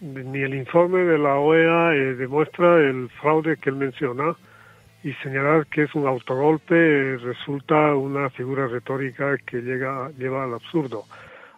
[0.00, 4.36] Ni el informe de la OEA eh, demuestra el fraude que él menciona
[5.04, 11.04] y señalar que es un autogolpe resulta una figura retórica que llega, lleva al absurdo.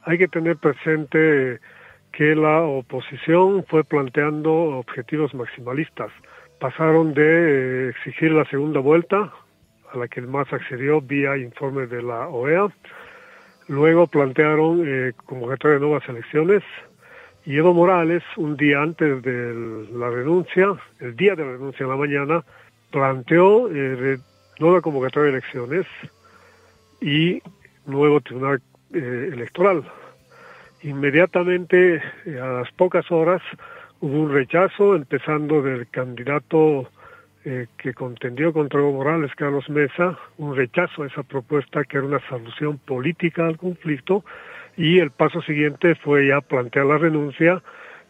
[0.02, 1.60] Hay que tener presente
[2.12, 6.10] que la oposición fue planteando objetivos maximalistas.
[6.58, 9.32] Pasaron de eh, exigir la segunda vuelta,
[9.92, 12.68] a la que el MAS accedió vía informe de la OEA.
[13.68, 16.62] Luego plantearon eh, convocatoria de nuevas elecciones
[17.46, 20.68] y Evo Morales, un día antes de la renuncia,
[20.98, 22.44] el día de la renuncia en la mañana,
[22.90, 24.18] planteó eh,
[24.58, 25.86] nueva convocatoria de elecciones
[27.00, 27.42] y
[27.86, 28.60] nuevo tribunal
[28.92, 29.84] eh, electoral.
[30.82, 33.42] Inmediatamente, eh, a las pocas horas,
[34.00, 36.88] hubo un rechazo, empezando del candidato
[37.78, 42.20] que contendió contra Evo Morales, Carlos Mesa, un rechazo a esa propuesta que era una
[42.28, 44.26] solución política al conflicto,
[44.76, 47.62] y el paso siguiente fue ya plantear la renuncia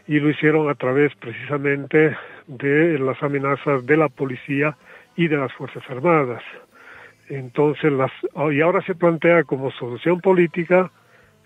[0.06, 4.76] y lo hicieron a través precisamente de las amenazas de la policía
[5.16, 6.42] y de las Fuerzas Armadas.
[7.28, 8.10] Entonces, las,
[8.52, 10.90] y ahora se plantea como solución política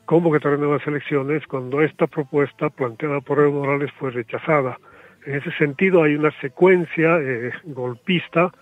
[0.07, 4.79] convocar nuevas elecciones cuando esta propuesta planteada por Evo Morales fue rechazada.
[5.27, 8.53] En ese sentido hay una secuencia eh, golpista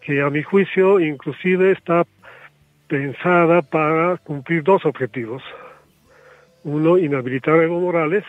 [0.00, 2.06] que a mi juicio inclusive está
[2.88, 5.42] pensada para cumplir dos objetivos.
[6.64, 8.24] Uno, inhabilitar a Evo Morales,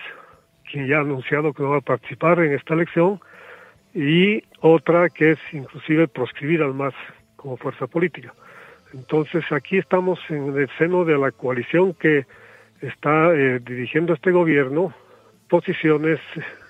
[0.69, 3.19] quien ya ha anunciado que no va a participar en esta elección,
[3.93, 6.93] y otra que es inclusive proscribir al MAS
[7.35, 8.33] como fuerza política.
[8.93, 12.25] Entonces aquí estamos en el seno de la coalición que
[12.81, 14.93] está eh, dirigiendo este gobierno
[15.49, 16.19] posiciones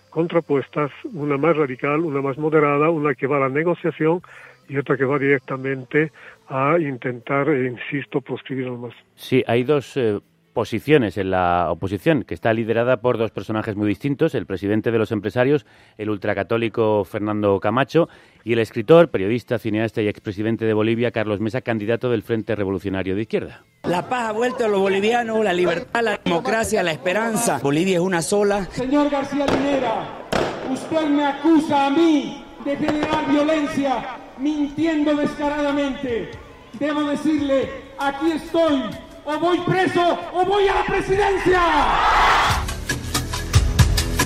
[0.10, 4.22] contrapuestas, una más radical, una más moderada, una que va a la negociación
[4.68, 6.12] y otra que va directamente
[6.48, 8.94] a intentar, eh, insisto, proscribir al más.
[9.16, 10.20] Sí, hay dos eh,
[10.54, 14.98] posiciones en la oposición, que está liderada por dos personajes muy distintos, el presidente de
[14.98, 15.66] los empresarios,
[15.98, 18.10] el ultracatólico Fernando Camacho,
[18.44, 23.16] y el escritor, periodista, cineasta y expresidente de Bolivia, Carlos Mesa, candidato del Frente Revolucionario
[23.16, 23.64] de Izquierda.
[23.84, 27.60] La paz ha vuelto a los bolivianos, la libertad, la democracia, la esperanza.
[27.62, 28.66] Bolivia es una sola.
[28.72, 30.28] Señor García Linera,
[30.72, 36.32] usted me acusa a mí de generar violencia, mintiendo descaradamente.
[36.80, 38.84] Debo decirle, aquí estoy
[39.30, 41.62] o voy preso o voy a la presidencia.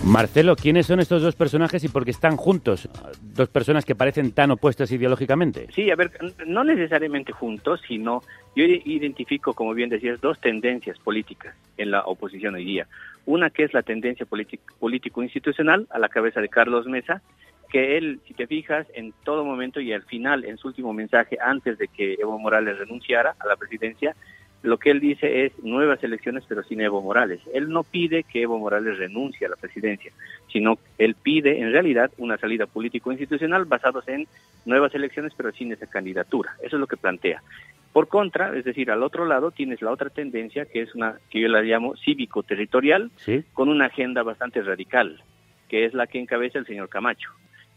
[0.06, 2.90] Marcelo, ¿quiénes son estos dos personajes y por qué están juntos?
[3.22, 5.68] Dos personas que parecen tan opuestas ideológicamente.
[5.74, 6.12] Sí, a ver,
[6.46, 8.22] no necesariamente juntos, sino
[8.56, 12.88] yo identifico, como bien decías, dos tendencias políticas en la oposición hoy día.
[13.26, 14.26] Una que es la tendencia
[14.80, 17.22] político-institucional a la cabeza de Carlos Mesa,
[17.70, 21.38] que él, si te fijas, en todo momento y al final, en su último mensaje,
[21.42, 24.16] antes de que Evo Morales renunciara a la presidencia,
[24.64, 27.42] lo que él dice es nuevas elecciones pero sin Evo Morales.
[27.54, 30.12] Él no pide que Evo Morales renuncie a la presidencia,
[30.52, 34.26] sino él pide en realidad una salida político-institucional basados en
[34.66, 36.56] nuevas elecciones pero sin esa candidatura.
[36.64, 37.44] Eso es lo que plantea.
[37.92, 41.42] Por contra, es decir, al otro lado tienes la otra tendencia que es una que
[41.42, 43.12] yo la llamo cívico-territorial
[43.54, 45.22] con una agenda bastante radical,
[45.68, 47.30] que es la que encabeza el señor Camacho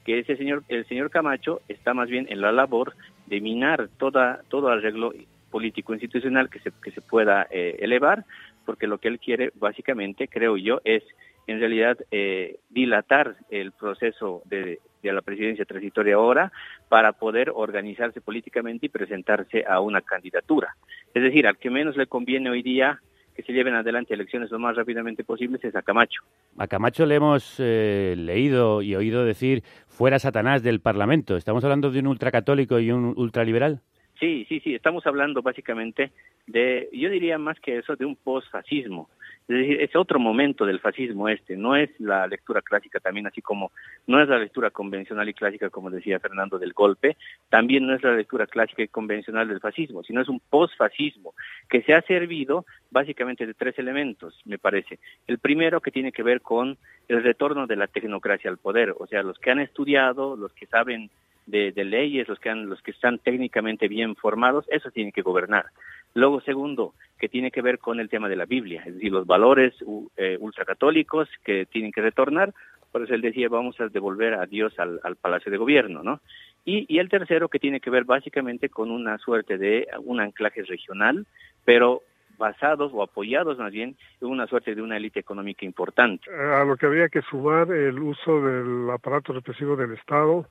[0.05, 2.95] que ese señor, el señor Camacho está más bien en la labor
[3.27, 5.13] de minar toda, todo arreglo
[5.51, 8.25] político institucional que se, que se pueda eh, elevar,
[8.65, 11.03] porque lo que él quiere básicamente, creo yo, es
[11.47, 16.51] en realidad eh, dilatar el proceso de, de, la presidencia transitoria ahora
[16.89, 20.75] para poder organizarse políticamente y presentarse a una candidatura.
[21.15, 23.01] Es decir, al que menos le conviene hoy día
[23.37, 26.23] que se lleven adelante elecciones lo más rápidamente posible es a Camacho.
[26.57, 31.37] A Camacho le hemos eh, leído y oído decir fuera Satanás del Parlamento.
[31.37, 33.83] ¿Estamos hablando de un ultracatólico y un ultraliberal?
[34.19, 36.11] Sí, sí, sí, estamos hablando básicamente
[36.47, 39.11] de, yo diría más que eso, de un post-fascismo.
[39.49, 43.43] Es decir, es otro momento del fascismo este, no es la lectura clásica también, así
[43.43, 43.71] como
[44.07, 47.17] no es la lectura convencional y clásica, como decía Fernando, del golpe,
[47.49, 51.35] también no es la lectura clásica y convencional del fascismo, sino es un post-fascismo
[51.69, 54.99] que se ha servido básicamente de tres elementos, me parece.
[55.29, 59.07] El primero que tiene que ver con el retorno de la tecnocracia al poder, o
[59.07, 61.11] sea, los que han estudiado, los que saben
[61.47, 65.67] de, leyes, los que, han, los que están técnicamente bien formados, eso tiene que gobernar.
[66.15, 69.27] Luego, segundo, que tiene que ver con el tema de la Biblia, es decir, los
[69.27, 69.75] valores
[70.17, 72.53] eh, ultracatólicos que tienen que retornar.
[72.91, 76.21] Por eso él decía, vamos a devolver a Dios al, Palacio de Gobierno, ¿no?
[76.65, 80.63] Y, y, el tercero, que tiene que ver básicamente con una suerte de un anclaje
[80.63, 81.27] regional,
[81.65, 82.03] pero
[82.39, 86.31] basados o apoyados más bien en una suerte de una élite económica importante.
[86.31, 90.47] A lo que habría que sumar el uso del aparato represivo del Estado,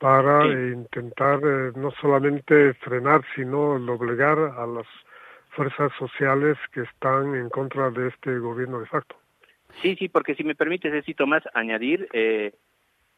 [0.00, 4.86] para intentar eh, no solamente frenar, sino obligar a las
[5.50, 9.14] fuerzas sociales que están en contra de este gobierno de facto.
[9.82, 12.54] Sí, sí, porque si me permites, necesito más añadir, eh,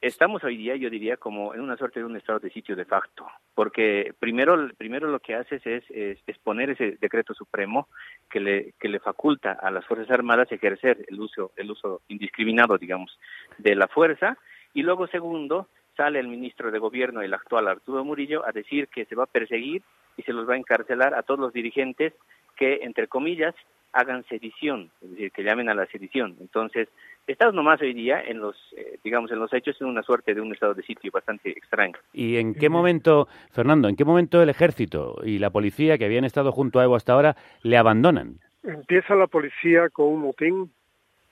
[0.00, 2.84] estamos hoy día, yo diría, como en una suerte de un estado de sitio de
[2.84, 7.88] facto, porque primero, primero lo que haces es, es, exponer ese decreto supremo
[8.28, 12.76] que le, que le faculta a las Fuerzas Armadas ejercer el uso, el uso indiscriminado,
[12.76, 13.16] digamos,
[13.58, 14.36] de la fuerza,
[14.74, 19.04] y luego segundo, sale el ministro de Gobierno, el actual Arturo Murillo, a decir que
[19.04, 19.82] se va a perseguir
[20.16, 22.12] y se los va a encarcelar a todos los dirigentes
[22.56, 23.54] que, entre comillas,
[23.92, 26.36] hagan sedición, es decir, que llamen a la sedición.
[26.40, 26.88] Entonces,
[27.26, 30.40] estamos nomás hoy día en los, eh, digamos, en los hechos en una suerte de
[30.40, 31.98] un estado de sitio bastante extraño.
[32.12, 36.24] ¿Y en qué momento, Fernando, en qué momento el ejército y la policía que habían
[36.24, 38.38] estado junto a Evo hasta ahora le abandonan?
[38.62, 40.72] Empieza la policía con un motín,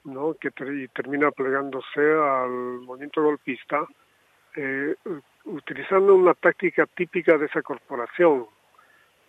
[0.04, 0.34] ¿no?
[0.34, 3.86] Que termina plegándose al movimiento golpista
[4.56, 4.94] eh,
[5.44, 8.46] utilizando una táctica típica de esa corporación,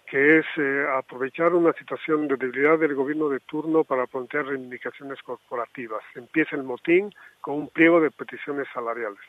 [0.05, 5.21] que es eh, aprovechar una situación de debilidad del gobierno de turno para plantear reivindicaciones
[5.21, 6.03] corporativas.
[6.15, 9.19] Empieza el motín con un pliego de peticiones salariales.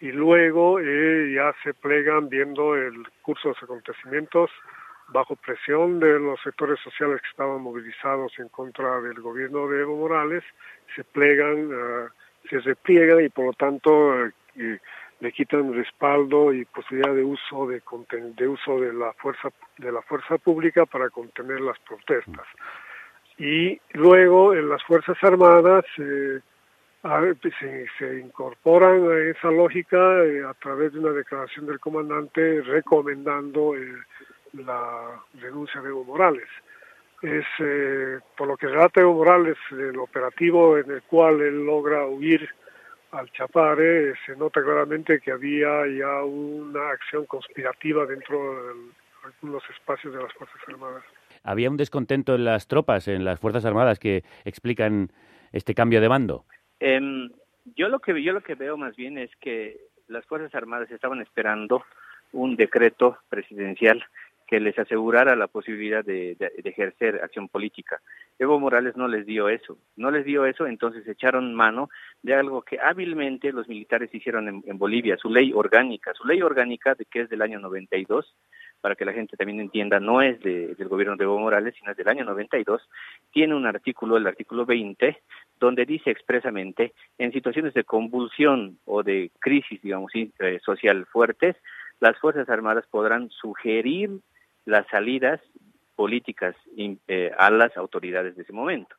[0.00, 4.50] y luego eh, ya se plegan viendo el curso de los acontecimientos
[5.08, 9.96] bajo presión de los sectores sociales que estaban movilizados en contra del gobierno de Evo
[9.96, 10.44] Morales,
[10.94, 12.08] se plegan, uh,
[12.48, 14.78] se repliegan y por lo tanto uh,
[15.20, 17.82] le quitan respaldo y posibilidad de uso de,
[18.36, 19.48] de uso de la fuerza
[19.78, 22.46] de la fuerza pública para contener las protestas.
[23.38, 26.40] Y luego en las fuerzas armadas eh,
[27.60, 33.76] se, se, incorporan a esa lógica eh, a través de una declaración del comandante recomendando
[33.76, 33.94] eh,
[34.54, 36.48] la renuncia de Evo Morales.
[37.20, 37.44] Es
[38.36, 42.48] por lo que relata Evo Morales el operativo en el cual él logra huir
[43.12, 48.90] al Chapare, se nota claramente que había ya una acción conspirativa dentro de
[49.24, 51.04] algunos espacios de las Fuerzas Armadas.
[51.42, 55.10] Había un descontento en las tropas, en las Fuerzas Armadas, que explican
[55.52, 56.44] este cambio de bando.
[56.80, 57.00] Eh,
[57.76, 59.78] yo lo que yo lo que veo más bien es que
[60.08, 61.84] las Fuerzas Armadas estaban esperando
[62.32, 64.04] un decreto presidencial
[64.48, 68.00] que les asegurara la posibilidad de, de, ejercer acción política.
[68.38, 71.90] Evo Morales no les dio eso, no les dio eso, entonces echaron mano
[72.22, 76.40] de algo que hábilmente los militares hicieron en, en Bolivia, su ley orgánica, su ley
[76.40, 78.34] orgánica de que es del año 92,
[78.80, 81.90] para que la gente también entienda, no es de, del gobierno de Evo Morales, sino
[81.90, 82.80] es del año 92,
[83.30, 85.18] tiene un artículo, el artículo 20,
[85.60, 91.56] donde dice expresamente, en situaciones de convulsión o de crisis, digamos, eh, social fuertes,
[92.00, 94.10] las Fuerzas Armadas podrán sugerir
[94.64, 95.40] las salidas
[95.96, 98.94] políticas eh, a las autoridades de ese momento.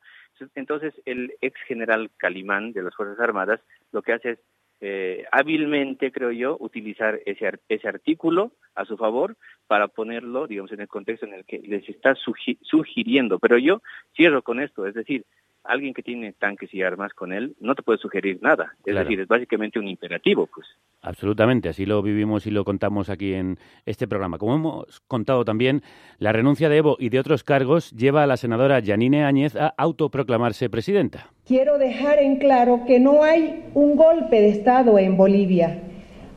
[0.55, 3.59] Entonces, el ex general Calimán de las Fuerzas Armadas
[3.91, 4.39] lo que hace es
[4.81, 9.35] eh, hábilmente, creo yo, utilizar ese, ese artículo a su favor
[9.67, 13.39] para ponerlo, digamos, en el contexto en el que les está sugi sugiriendo.
[13.39, 13.81] Pero yo
[14.15, 15.25] cierro con esto, es decir,
[15.63, 18.73] alguien que tiene tanques y armas con él no te puede sugerir nada.
[18.79, 18.99] Es Claro.
[19.01, 20.67] decir, es básicamente un imperativo, pues.
[21.01, 24.37] Absolutamente, así lo vivimos y lo contamos aquí en este programa.
[24.37, 25.81] Como hemos contado también,
[26.17, 29.73] la renuncia de Evo y de otros cargos lleva a la senadora Yanine Áñez a
[29.77, 31.29] autoproclamarse presidenta.
[31.45, 35.81] Quiero dejar en claro que no hay un golpe de Estado en Bolivia,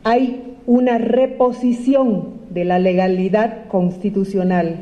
[0.05, 4.77] hay una reposición de la legalidad constitucional.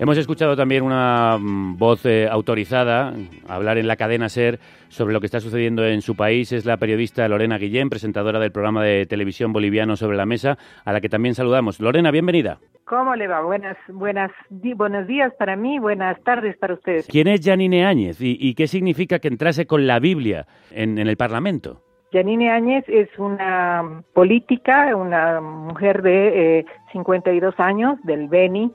[0.00, 3.12] Hemos escuchado también una mm, voz eh, autorizada
[3.46, 6.52] hablar en la cadena SER sobre lo que está sucediendo en su país.
[6.52, 10.94] Es la periodista Lorena Guillén, presentadora del programa de televisión boliviano Sobre la Mesa, a
[10.94, 11.80] la que también saludamos.
[11.80, 12.60] Lorena, bienvenida.
[12.86, 13.42] ¿Cómo le va?
[13.42, 17.06] Buenas, buenas, di, buenos días para mí, buenas tardes para ustedes.
[17.06, 21.08] ¿Quién es Yanine Áñez y, y qué significa que entrase con la Biblia en, en
[21.08, 21.82] el Parlamento?
[22.10, 28.72] Yanine Áñez es una política, una mujer de eh, 52 años del Beni.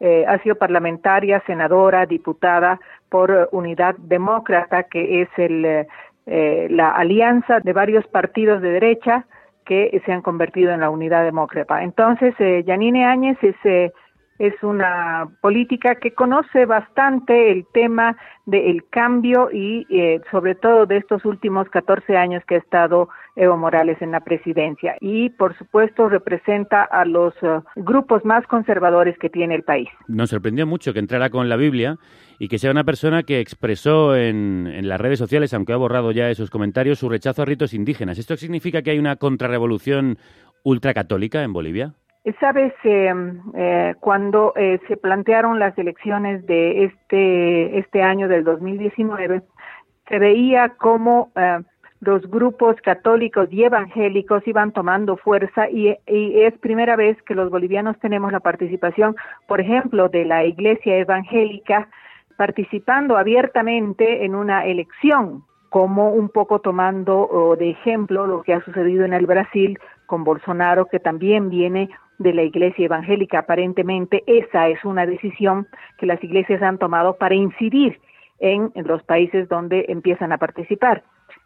[0.00, 5.86] Eh, ha sido parlamentaria, senadora, diputada por eh, Unidad Demócrata, que es el,
[6.26, 9.26] eh, la alianza de varios partidos de derecha
[9.64, 11.82] que se han convertido en la Unidad Demócrata.
[11.82, 13.92] Entonces, eh, Yanine Áñez es, eh,
[14.38, 18.16] es una política que conoce bastante el tema
[18.46, 23.56] del cambio y eh, sobre todo de estos últimos 14 años que ha estado Evo
[23.56, 29.30] Morales en la presidencia y por supuesto representa a los uh, grupos más conservadores que
[29.30, 29.88] tiene el país.
[30.08, 31.96] Nos sorprendió mucho que entrara con la Biblia
[32.38, 36.10] y que sea una persona que expresó en, en las redes sociales, aunque ha borrado
[36.12, 38.18] ya esos comentarios, su rechazo a ritos indígenas.
[38.18, 40.18] ¿Esto significa que hay una contrarrevolución
[40.64, 41.94] ultracatólica en Bolivia?
[42.40, 43.12] Sabes, eh,
[43.54, 49.42] eh, cuando eh, se plantearon las elecciones de este, este año del 2019,
[50.08, 51.58] se veía cómo eh,
[52.00, 57.50] los grupos católicos y evangélicos iban tomando fuerza y, y, es primera vez que los
[57.50, 59.14] bolivianos tenemos la participación,
[59.46, 61.88] por ejemplo, de la iglesia evangélica
[62.38, 69.04] participando abiertamente en una elección, como un poco tomando de ejemplo lo que ha sucedido
[69.04, 73.40] en el Brasil con Bolsonaro, que también viene de la iglesia evangélica.
[73.40, 75.66] Aparentemente esa es una decisión
[75.98, 78.00] que las iglesias han tomado para incidir
[78.40, 81.02] en, en los países donde empiezan a participar.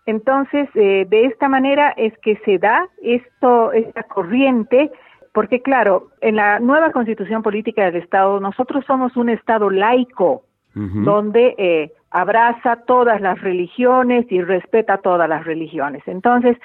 [0.07, 4.91] Entonces, eh, de esta manera es que se da esto, esta corriente,
[5.35, 10.45] porque claro, en la nueva constitución política del Estado, nosotros somos un Estado laico,
[10.75, 11.05] uh -huh.
[11.05, 16.03] donde eh, abraza todas las religiones y respeta todas las religiones.
[16.07, 16.57] Entonces,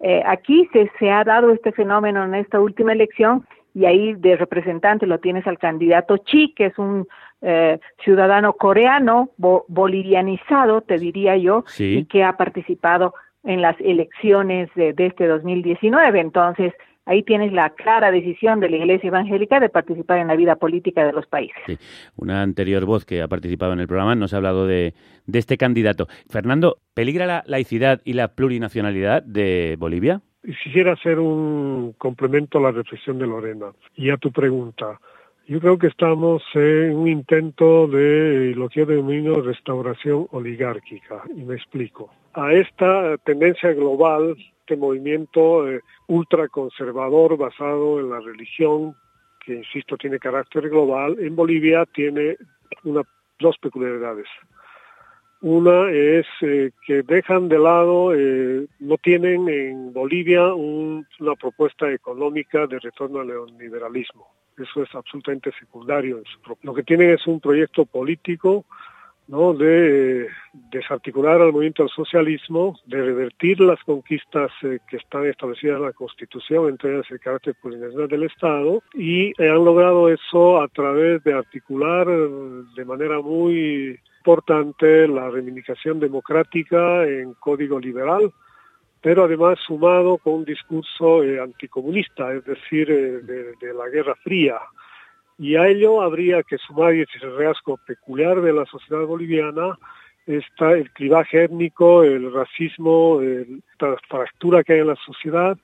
[0.00, 4.36] eh, aquí se, se ha dado este fenómeno en esta última elección y ahí de
[4.36, 7.06] representante lo tienes al candidato Chi, que es un
[7.42, 11.98] eh, ciudadano coreano bo bolivianizado, te diría yo, sí.
[11.98, 16.20] y que ha participado en las elecciones de, de este 2019.
[16.20, 16.72] Entonces,
[17.08, 21.04] ahí tienes la clara decisión de la Iglesia Evangélica de participar en la vida política
[21.04, 21.56] de los países.
[21.66, 21.78] Sí.
[22.16, 24.94] Una anterior voz que ha participado en el programa nos ha hablado de,
[25.26, 26.06] de este candidato.
[26.30, 30.20] Fernando, ¿peligra la laicidad y la plurinacionalidad de Bolivia?
[30.62, 35.00] quisiera hacer un complemento a la reflexión de Lorena y a tu pregunta.
[35.48, 41.42] Yo creo que estamos en un intento de lo que yo denomino restauración oligárquica, y
[41.42, 42.10] me explico.
[42.34, 48.94] A esta tendencia global, este movimiento eh, ultraconservador basado en la religión,
[49.42, 52.36] que insisto tiene carácter global, en Bolivia tiene
[52.84, 53.00] una,
[53.38, 54.28] dos peculiaridades.
[55.40, 62.66] Una es eh, que dejan de lado, eh, no tienen en Bolivia una propuesta económica
[62.66, 66.22] de retorno al neoliberalismo eso es absolutamente secundario.
[66.62, 68.64] Lo que tienen es un proyecto político
[69.28, 70.26] de
[70.70, 75.92] desarticular al movimiento del socialismo, de revertir las conquistas eh, que están establecidas en la
[75.92, 81.34] Constitución, entre ellas el carácter plurinacional del Estado, y han logrado eso a través de
[81.34, 82.28] articular eh,
[82.74, 88.32] de manera muy importante la reivindicación democrática en código liberal,
[89.00, 94.58] pero además sumado con un discurso eh, anticomunista, es decir, eh, de, la Guerra Fría.
[95.38, 99.78] Y a ello habría que sumar, y ese rasgo peculiar de la sociedad boliviana,
[100.26, 103.20] está el clivaje étnico, el racismo,
[103.78, 105.56] la fractura que hay en la sociedad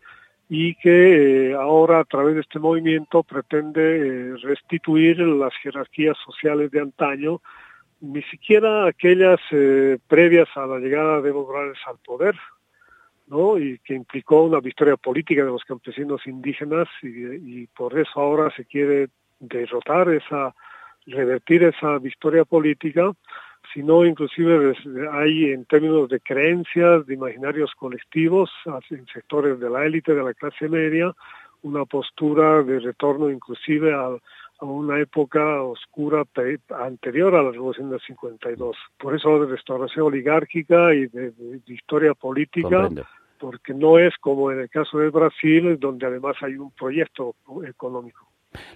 [0.48, 6.80] y que eh, ahora a través de este movimiento pretende restituir las jerarquías sociales de
[6.80, 7.40] antaño,
[8.00, 9.40] ni siquiera aquellas
[10.06, 12.36] previas a la llegada de Evo Morales al poder,
[13.58, 18.64] y que implicó una victoria política de los campesinos indígenas y, por eso ahora se
[18.64, 19.08] quiere
[19.40, 20.54] derrotar esa,
[21.06, 23.12] revertir esa victoria política,
[23.72, 24.74] sino inclusive
[25.12, 28.50] hay en términos de creencias, de imaginarios colectivos,
[28.90, 31.12] en sectores de la élite, de la clase media,
[31.62, 33.94] una postura de retorno inclusive
[34.64, 36.24] a, una época oscura
[36.80, 38.76] anterior a la Revolución del 52.
[38.98, 41.32] Por eso de restauración oligárquica y de,
[41.66, 42.88] victoria política,
[43.38, 47.34] porque no es como en el caso de Brasil, donde además hay un proyecto
[47.66, 48.26] económico.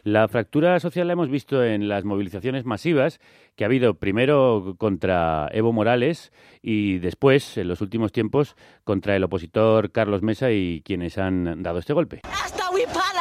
[0.03, 3.21] La fractura social la hemos visto en las movilizaciones masivas
[3.55, 6.33] que ha habido primero contra Evo Morales
[6.63, 11.79] y después, en los últimos tiempos, contra el opositor Carlos Mesa y quienes han dado
[11.79, 12.23] este golpe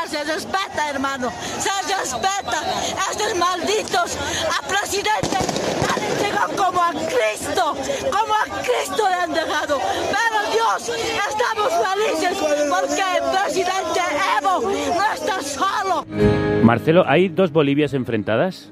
[0.08, 1.32] se respeta, hermano.
[1.60, 2.62] Se respeta.
[3.12, 5.38] Estos malditos a presidente
[5.94, 7.76] han entregado como a Cristo.
[8.12, 9.80] Como a Cristo le han dejado.
[9.80, 10.90] Pero Dios,
[11.30, 12.38] estamos felices
[12.70, 14.00] porque el presidente
[14.40, 16.06] Evo no está solo.
[16.64, 18.72] Marcelo, ¿hay dos Bolivias enfrentadas?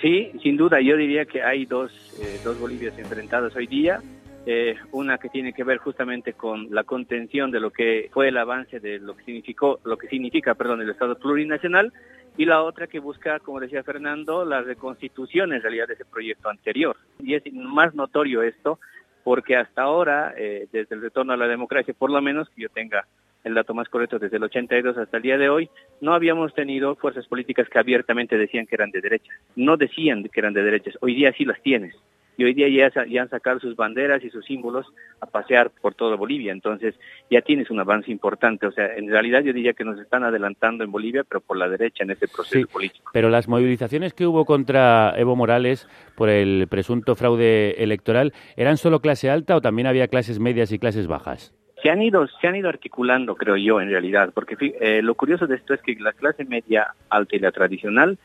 [0.00, 0.80] Sí, sin duda.
[0.80, 4.00] Yo diría que hay dos, eh, dos Bolivias enfrentadas hoy día.
[4.48, 8.38] Eh, una que tiene que ver justamente con la contención de lo que fue el
[8.38, 11.92] avance de lo que significó, lo que significa, perdón, el Estado plurinacional,
[12.36, 16.48] y la otra que busca, como decía Fernando, la reconstitución en realidad de ese proyecto
[16.48, 16.96] anterior.
[17.18, 18.78] Y es más notorio esto
[19.24, 22.68] porque hasta ahora, eh, desde el retorno a la democracia, por lo menos que yo
[22.68, 23.04] tenga
[23.42, 25.68] el dato más correcto, desde el 82 hasta el día de hoy,
[26.00, 29.32] no habíamos tenido fuerzas políticas que abiertamente decían que eran de derecha.
[29.56, 31.96] No decían que eran de derechas, hoy día sí las tienes
[32.36, 34.86] y hoy día ya, ya, han sacado sus banderas y sus símbolos
[35.20, 36.52] a pasear por toda Bolivia.
[36.52, 36.94] Entonces
[37.30, 38.66] ya tienes un avance importante.
[38.66, 41.68] O sea, en realidad yo diría que nos están adelantando en Bolivia, pero por la
[41.68, 43.10] derecha en este proceso político.
[43.12, 49.00] Pero las movilizaciones que hubo contra Evo Morales por el presunto fraude electoral, ¿eran solo
[49.00, 51.54] clase alta o también había clases medias y clases bajas?
[51.82, 55.46] Se han ido, se han ido articulando, creo yo, en realidad, porque eh, lo curioso
[55.46, 58.18] de esto es que la clase media alta y la tradicional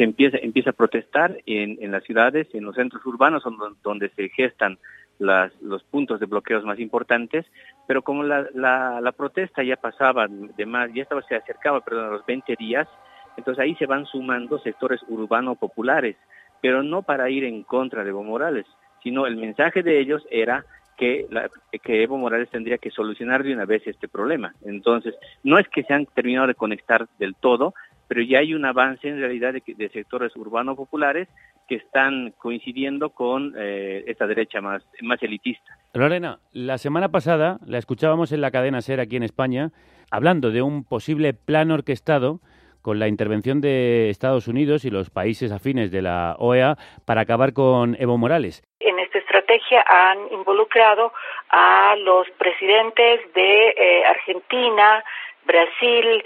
[0.00, 3.42] se empieza, empieza a protestar en, en las ciudades, en los centros urbanos
[3.82, 4.78] donde se gestan
[5.18, 7.44] los puntos de bloqueos más importantes,
[7.86, 12.12] pero como la, la, protesta ya pasaba de más, ya estaba, se acercaba, perdón, a
[12.12, 12.88] los 20 días,
[13.36, 16.16] entonces ahí se van sumando sectores urbanos populares,
[16.62, 18.64] pero no para ir en contra de Evo Morales,
[19.02, 20.64] sino el mensaje de ellos era
[20.96, 21.50] que, la,
[21.82, 24.54] que Evo Morales tendría que solucionar de una vez este problema.
[24.64, 27.74] Entonces, no es que se han terminado de conectar del todo,
[28.10, 31.28] pero ya hay un avance en realidad de, sectores urbanos populares
[31.68, 35.78] que están coincidiendo con eh, esta derecha más, más elitista.
[35.94, 39.70] Lorena, la semana pasada la escuchábamos en la cadena SER aquí en España
[40.10, 42.40] hablando de un posible plan orquestado
[42.82, 46.74] con la intervención de Estados Unidos y los países afines de la OEA
[47.06, 48.64] para acabar con Evo Morales.
[48.80, 51.12] En esta estrategia han involucrado
[51.50, 55.04] a los presidentes de eh, Argentina,
[55.44, 56.24] Brasil,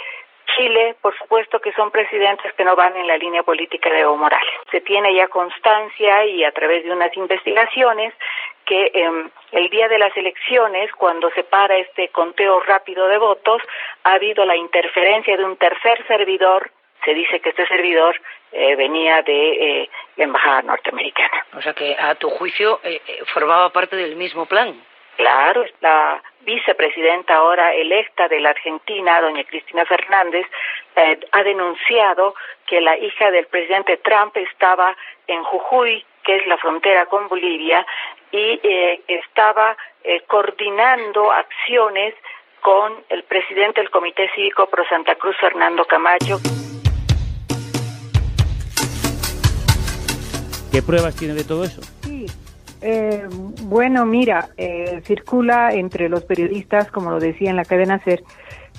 [0.57, 4.17] Chile, por supuesto que son presidentes que no van en la línea política de Evo
[4.17, 4.49] Morales.
[4.71, 8.15] Se tiene ya constancia y a través de unas investigaciones
[8.65, 13.63] que eh, el día de las elecciones, cuando se para este conteo rápido de votos,
[14.05, 16.71] ha habido la interferencia de un tercer servidor.
[17.05, 18.19] Se dice que este servidor
[18.53, 21.45] eh, venía de eh, la embajada norteamericana.
[21.57, 24.75] O sea que, a tu juicio, eh, eh, formaba parte del mismo plan.
[25.17, 30.47] Claro, la vicepresidenta ahora electa de la Argentina, doña Cristina Fernández,
[30.97, 32.35] eh, ha denunciado
[32.67, 34.97] que la hija del presidente Trump estaba
[35.27, 37.87] en Jujuy, que es la frontera con Bolivia,
[38.33, 42.15] y eh, estaba eh, coordinando acciones
[42.61, 46.39] con el presidente del Comité Cívico Pro Santa Cruz, Fernando Camacho.
[50.73, 51.83] ¿Qué pruebas tiene de todo eso?
[52.03, 52.27] Sí,
[52.83, 53.29] eh,
[53.65, 58.23] bueno, mira, eh, circula entre los periodistas, como lo decía en la cadena SER,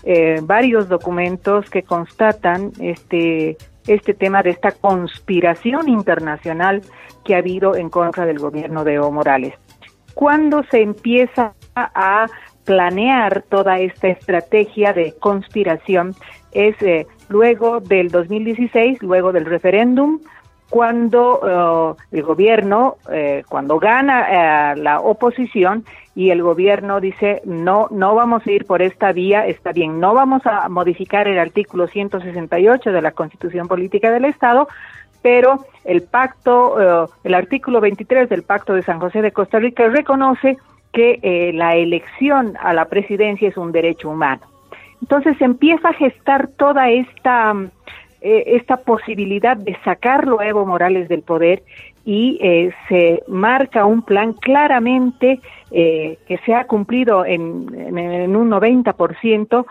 [0.03, 3.57] eh, varios documentos que constatan este
[3.87, 6.81] este tema de esta conspiración internacional
[7.23, 9.53] que ha habido en contra del gobierno de Evo Morales.
[10.13, 12.25] Cuando se empieza a
[12.63, 16.15] planear toda esta estrategia de conspiración
[16.51, 20.19] es eh, luego del 2016, luego del referéndum,
[20.69, 25.85] cuando eh, el gobierno, eh, cuando gana eh, la oposición
[26.15, 30.13] y el gobierno dice, no, no vamos a ir por esta vía, está bien, no
[30.13, 34.67] vamos a modificar el artículo 168 de la Constitución Política del Estado,
[35.21, 40.57] pero el pacto, el artículo 23 del Pacto de San José de Costa Rica reconoce
[40.93, 44.43] que la elección a la presidencia es un derecho humano.
[45.01, 47.69] Entonces empieza a gestar toda esta eh,
[48.25, 51.61] esta posibilidad de sacarlo a Evo Morales del poder
[52.05, 55.39] y eh, se marca un plan claramente
[55.71, 59.65] eh, que se ha cumplido en, un 90%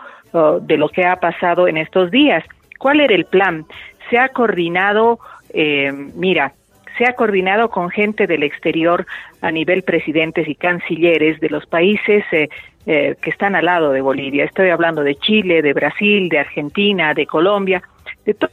[0.61, 2.43] de lo que ha pasado en estos días.
[2.77, 3.65] ¿Cuál era el plan?
[4.09, 5.19] Se ha coordinado,
[5.53, 6.53] mira,
[6.97, 9.05] se ha coordinado con gente del exterior
[9.41, 12.25] a nivel presidentes y cancilleres de los países
[12.83, 14.43] que están al lado de Bolivia.
[14.43, 17.81] Estoy hablando de Chile, de Brasil, de Argentina, de Colombia
[18.25, 18.51] de todos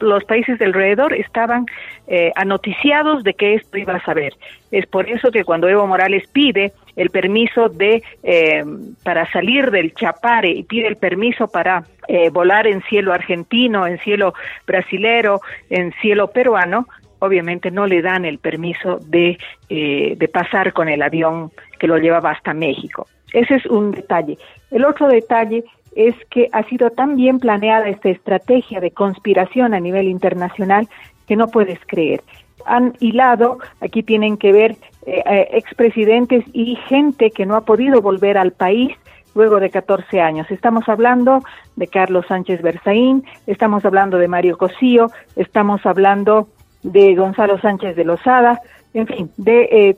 [0.00, 1.66] los países de alrededor estaban
[2.06, 4.34] eh, anoticiados de que esto iba a saber.
[4.70, 8.64] Es por eso que cuando Evo Morales pide el permiso de eh,
[9.02, 13.98] para salir del Chapare y pide el permiso para eh, volar en cielo argentino, en
[13.98, 14.34] cielo
[14.66, 15.40] brasilero,
[15.70, 16.86] en cielo peruano,
[17.18, 19.38] obviamente no le dan el permiso de,
[19.68, 23.06] de pasar con el avión que lo llevaba hasta México.
[23.32, 24.36] Ese es un detalle.
[24.70, 25.64] El otro detalle
[25.96, 30.88] es que ha sido tan bien planeada esta estrategia de conspiración a nivel internacional
[31.26, 32.22] que no puedes creer.
[32.66, 34.72] Han hilado, aquí tienen que ver
[35.06, 38.92] eh, eh, expresidentes y gente que no ha podido volver al país
[39.34, 40.50] luego de 14 años.
[40.50, 41.40] Estamos hablando
[41.76, 46.48] de Carlos Sánchez Berzaín, estamos hablando de Mario Cosío, estamos hablando
[46.82, 48.60] de Gonzalo Sánchez de Lozada,
[48.94, 49.96] en fin, de eh,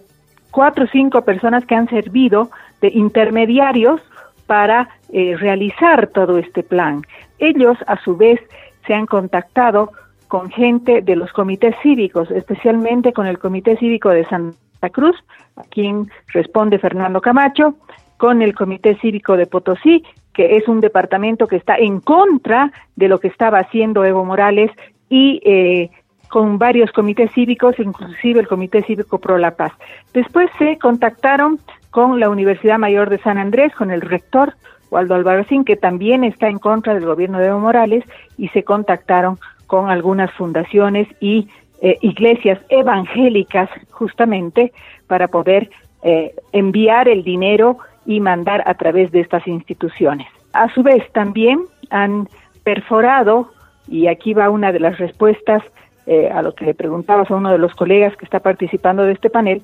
[0.50, 4.00] cuatro o cinco personas que han servido de intermediarios
[4.46, 7.02] para eh, realizar todo este plan.
[7.38, 8.40] Ellos, a su vez,
[8.86, 9.92] se han contactado
[10.28, 15.16] con gente de los comités cívicos, especialmente con el Comité Cívico de Santa Cruz,
[15.56, 17.76] a quien responde Fernando Camacho,
[18.18, 20.04] con el Comité Cívico de Potosí,
[20.34, 24.70] que es un departamento que está en contra de lo que estaba haciendo Evo Morales,
[25.08, 25.90] y eh,
[26.28, 29.72] con varios comités cívicos, inclusive el Comité Cívico Pro la Paz.
[30.12, 31.58] Después se contactaron
[31.90, 34.54] con la Universidad Mayor de San Andrés, con el rector
[34.90, 38.04] Waldo Albarracín, que también está en contra del gobierno de Evo Morales,
[38.36, 41.48] y se contactaron con algunas fundaciones y
[41.80, 44.72] eh, iglesias evangélicas justamente
[45.06, 45.70] para poder
[46.02, 50.26] eh, enviar el dinero y mandar a través de estas instituciones.
[50.52, 51.60] A su vez, también
[51.90, 52.28] han
[52.64, 53.52] perforado,
[53.86, 55.62] y aquí va una de las respuestas
[56.06, 59.12] eh, a lo que le preguntabas a uno de los colegas que está participando de
[59.12, 59.62] este panel,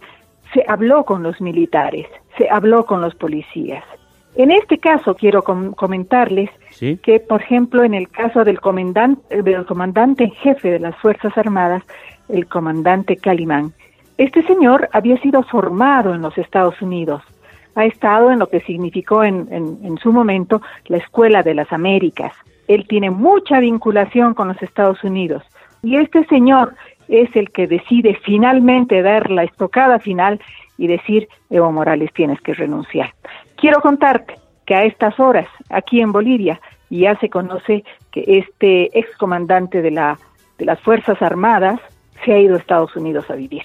[0.53, 2.07] se habló con los militares,
[2.37, 3.83] se habló con los policías.
[4.37, 6.51] En este caso quiero comentarles
[7.03, 11.37] que, por ejemplo, en el caso del comandante, del comandante en jefe de las Fuerzas
[11.39, 11.85] Armadas,
[12.29, 13.73] el comandante Calimán,
[14.19, 17.23] este señor había sido formado en los Estados Unidos,
[17.77, 22.33] ha estado en lo que significó en, en su momento la Escuela de las Américas.
[22.67, 25.45] Él tiene mucha vinculación con los Estados Unidos.
[25.83, 26.75] Y este señor
[27.09, 30.41] es el que decide finalmente dar la estocada final
[30.79, 33.13] y decir, Evo Morales, tienes que renunciar.
[33.65, 34.35] Quiero contarte
[34.67, 36.61] que a estas horas, aquí en Bolivia,
[36.91, 40.19] ya se conoce que este excomandante de, la,
[40.59, 41.81] de las Fuerzas Armadas
[42.23, 43.63] se ha ido a Estados Unidos a vivir.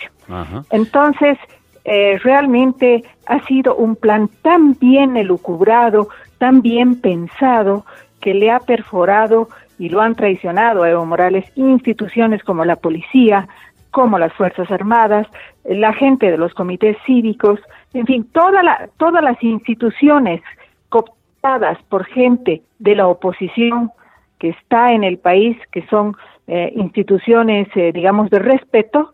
[0.72, 1.38] Entonces,
[1.84, 7.84] eh, realmente ha sido un plan tan bien elucubrado, tan bien pensado,
[8.22, 13.50] que le ha perforado y lo han traicionado a Evo Morales instituciones como la policía,
[13.92, 15.28] como las Fuerzas Armadas,
[15.66, 17.60] la gente de los comités cívicos,
[17.94, 20.42] en fin, toda la, todas las instituciones
[20.90, 23.92] cooptadas por gente de la oposición
[24.38, 26.16] que está en el país, que son
[26.48, 29.14] eh, instituciones, eh, digamos, de respeto,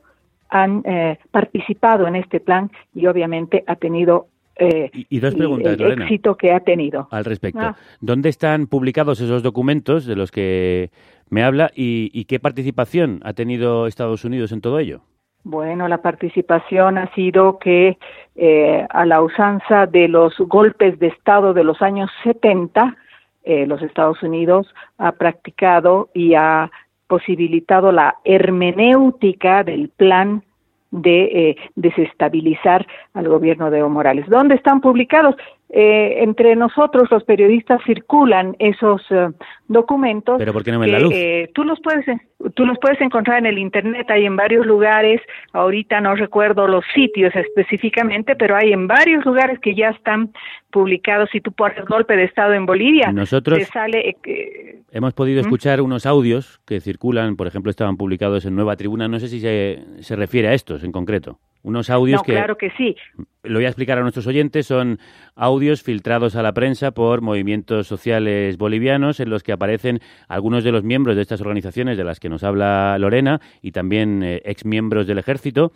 [0.49, 5.80] han eh, participado en este plan y obviamente ha tenido eh, y, dos preguntas, el
[5.80, 7.09] Lorena, éxito que ha tenido.
[7.11, 7.59] al respecto.
[7.59, 7.76] Ah.
[7.99, 10.91] ¿Dónde están publicados esos documentos de los que
[11.30, 15.01] me habla y, y qué participación ha tenido Estados Unidos en todo ello?
[15.45, 17.99] Bueno, la participación ha sido que
[18.35, 22.97] eh, a la usanza de los golpes de Estado de los años 70,
[23.43, 26.71] eh, los Estados Unidos ha practicado y ha
[27.05, 30.41] posibilitado la hermenéutica del plan
[30.89, 34.27] de eh, desestabilizar al gobierno de Evo Morales.
[34.27, 35.35] ¿Dónde están publicados?
[35.70, 39.30] Eh, entre nosotros los periodistas circulan esos eh,
[39.68, 40.36] documentos.
[40.38, 41.11] Pero ¿por qué no ven la luz?
[41.13, 42.05] eh, tú los puedes
[42.53, 45.20] tú los puedes encontrar en el internet, hay en varios lugares.
[45.53, 50.32] Ahorita no recuerdo los sitios específicamente, pero hay en varios lugares que ya están
[50.70, 51.30] publicados.
[51.32, 55.45] Si tú pones golpe de estado en Bolivia, Nosotros- te sale eh, Hemos podido ¿Mm?
[55.45, 59.07] escuchar unos audios que circulan, por ejemplo, estaban publicados en Nueva Tribuna.
[59.07, 61.39] No sé si se, se refiere a estos en concreto.
[61.66, 62.95] Unos audios no, que, claro que sí.
[63.41, 64.99] lo voy a explicar a nuestros oyentes, son
[65.36, 70.72] audios filtrados a la prensa por movimientos sociales bolivianos en los que aparecen algunos de
[70.72, 75.07] los miembros de estas organizaciones de las que nos habla Lorena y también eh, exmiembros
[75.07, 75.72] del ejército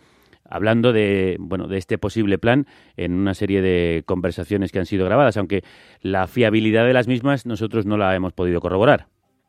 [0.48, 2.66] hablando de bueno de este posible plan
[2.96, 5.62] en una serie de conversaciones que han sido grabadas, aunque
[6.02, 9.06] la fiabilidad de las mismas nosotros no la hemos podido corroborar.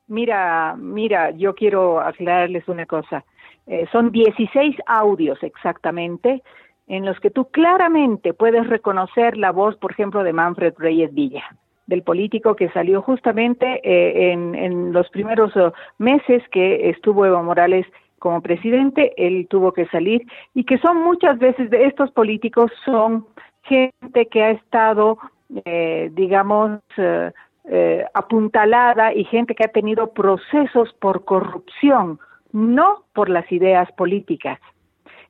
[0.08, 3.26] Mira, mira, yo quiero aclararles una cosa.
[3.72, 6.44] Eh, son 16 audios exactamente
[6.88, 11.44] en los que tú claramente puedes reconocer la voz, por ejemplo, de Manfred Reyes Villa,
[11.88, 17.42] del político que salió justamente eh, en, en los primeros eh, meses que estuvo Evo
[17.44, 17.88] Morales
[18.20, 20.22] como presidente, él tuvo que salir
[20.54, 23.26] y que son muchas veces de estos políticos son
[23.64, 25.18] gente que ha estado,
[25.66, 27.32] eh, digamos, eh,
[27.66, 32.20] eh, apuntalada y gente que ha tenido procesos por corrupción,
[32.54, 34.60] no por las ideas políticas.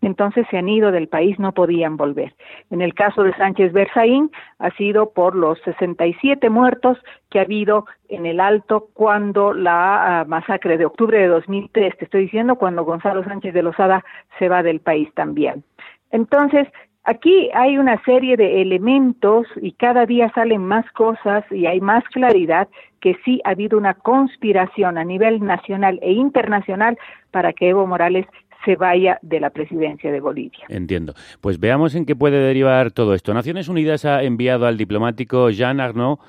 [0.02, 2.34] Entonces se han ido del país, no podían volver.
[2.72, 6.98] En el caso de Sánchez Berzaín, ha sido por los 67 muertos
[7.30, 12.06] que ha habido en el Alto cuando la ah, masacre de octubre de 2003, te
[12.06, 14.04] estoy diciendo, cuando Gonzalo Sánchez de Lozada
[14.40, 15.64] se va del país también.
[16.10, 16.68] Entonces,
[17.04, 22.04] aquí hay una serie de elementos y cada día salen más cosas y hay más
[22.06, 22.68] claridad
[23.00, 26.98] que sí ha habido una conspiración a nivel nacional e internacional
[27.32, 28.26] para que Evo Morales
[28.64, 30.66] se vaya de la presidencia de Bolivia.
[30.70, 31.16] Entiendo.
[31.42, 33.34] Pues veamos en qué puede derivar todo esto.
[33.34, 36.20] Naciones Unidas ha enviado al diplomático Jean Arnaud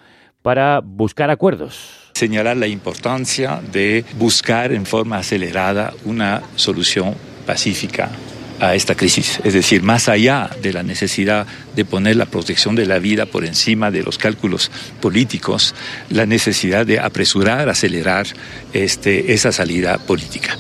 [0.41, 2.11] para buscar acuerdos.
[2.15, 7.15] señalar la importancia de buscar en forma acelerada una solución
[7.47, 8.11] pacífica
[8.63, 9.41] a esta crisis.
[9.43, 13.45] Es decir, más allá de la necesidad de poner la protección de la vida por
[13.45, 15.75] encima de los cálculos políticos,
[16.11, 18.27] la necesidad de apresurar, acelerar
[18.73, 20.57] este, esa salida política.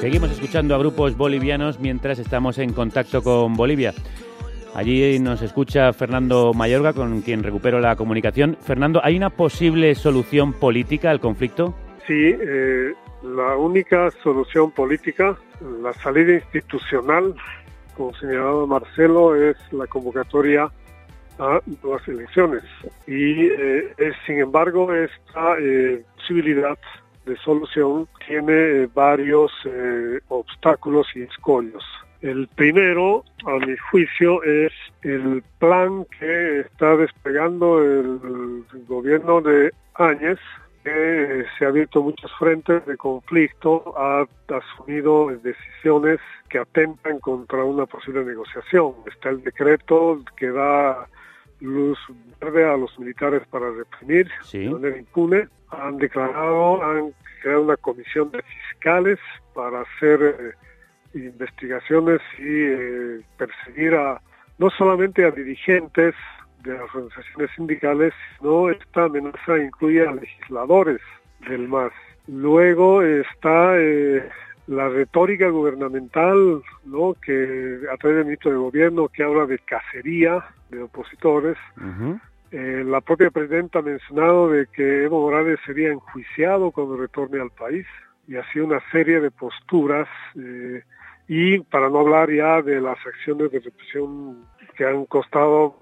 [0.00, 3.92] Seguimos escuchando a grupos bolivianos mientras estamos en contacto con Bolivia.
[4.76, 8.58] Allí nos escucha Fernando Mayorga, con quien recupero la comunicación.
[8.60, 11.74] Fernando, ¿hay una posible solución política al conflicto?
[12.06, 15.34] Sí, eh, la única solución política,
[15.80, 17.34] la salida institucional,
[17.96, 20.70] como señalaba Marcelo, es la convocatoria
[21.38, 22.62] a las elecciones.
[23.06, 23.94] Y, eh,
[24.26, 26.76] sin embargo, esta eh, posibilidad
[27.24, 29.50] de solución tiene varios
[30.28, 31.82] obstáculos y escollos.
[32.22, 40.38] El primero, a mi juicio, es el plan que está desplegando el, gobierno de Áñez,
[40.82, 47.86] que se ha abierto muchos frentes de conflicto, ha asumido decisiones que atentan contra una
[47.86, 48.94] posible negociación.
[49.06, 51.06] Está el decreto que da
[51.60, 51.98] luz
[52.40, 55.48] verde a los militares para reprimir de manera impune.
[55.70, 57.12] Han declarado, han
[57.42, 59.18] creado una comisión de fiscales
[59.54, 60.66] para hacer eh,
[61.24, 64.20] investigaciones y eh, perseguir a
[64.58, 66.14] no solamente a dirigentes
[66.62, 71.00] de las organizaciones sindicales, sino esta amenaza incluye a legisladores
[71.48, 71.92] del MAS.
[72.26, 74.28] Luego está eh,
[74.66, 77.14] la retórica gubernamental, ¿no?
[77.14, 81.56] que a través del ministro de Gobierno que habla de cacería de opositores.
[82.50, 87.50] Eh, la propia presidenta ha mencionado de que Evo Morales sería enjuiciado cuando retorne al
[87.50, 87.86] país
[88.28, 90.82] y así una serie de posturas eh,
[91.28, 94.44] y para no hablar ya de las acciones de represión
[94.76, 95.78] que han costado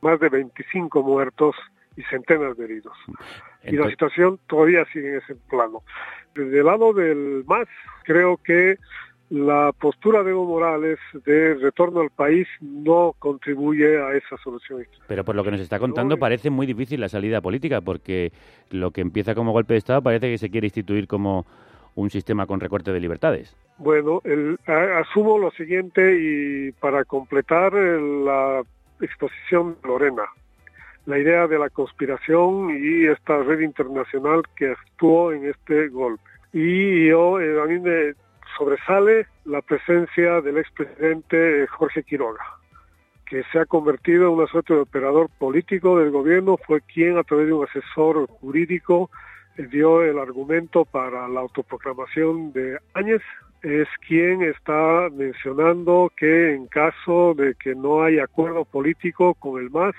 [0.00, 1.54] más de 25 muertos
[1.96, 2.96] y centenas de heridos.
[3.64, 5.82] Y la situación todavía sigue en ese plano.
[6.34, 7.68] Desde el lado del MAS,
[8.04, 8.78] creo que
[9.30, 14.86] la postura de Evo Morales de retorno al país no contribuye a esa solución.
[15.06, 18.32] Pero por lo que nos está contando parece muy difícil la salida política, porque
[18.70, 21.44] lo que empieza como golpe de Estado parece que se quiere instituir como
[21.98, 23.56] un sistema con recorte de libertades.
[23.76, 28.62] Bueno, el, asumo lo siguiente y para completar eh, la
[29.00, 30.22] exposición de Lorena,
[31.06, 36.22] la idea de la conspiración y esta red internacional que actuó en este golpe.
[36.52, 38.14] Y yo, eh, a mí me
[38.56, 42.44] sobresale la presencia del expresidente Jorge Quiroga,
[43.26, 47.24] que se ha convertido en una suerte de operador político del gobierno, fue quien a
[47.24, 49.10] través de un asesor jurídico
[49.66, 53.22] dio el argumento para la autoproclamación de Áñez,
[53.62, 59.70] es quien está mencionando que en caso de que no haya acuerdo político con el
[59.70, 59.96] MAS,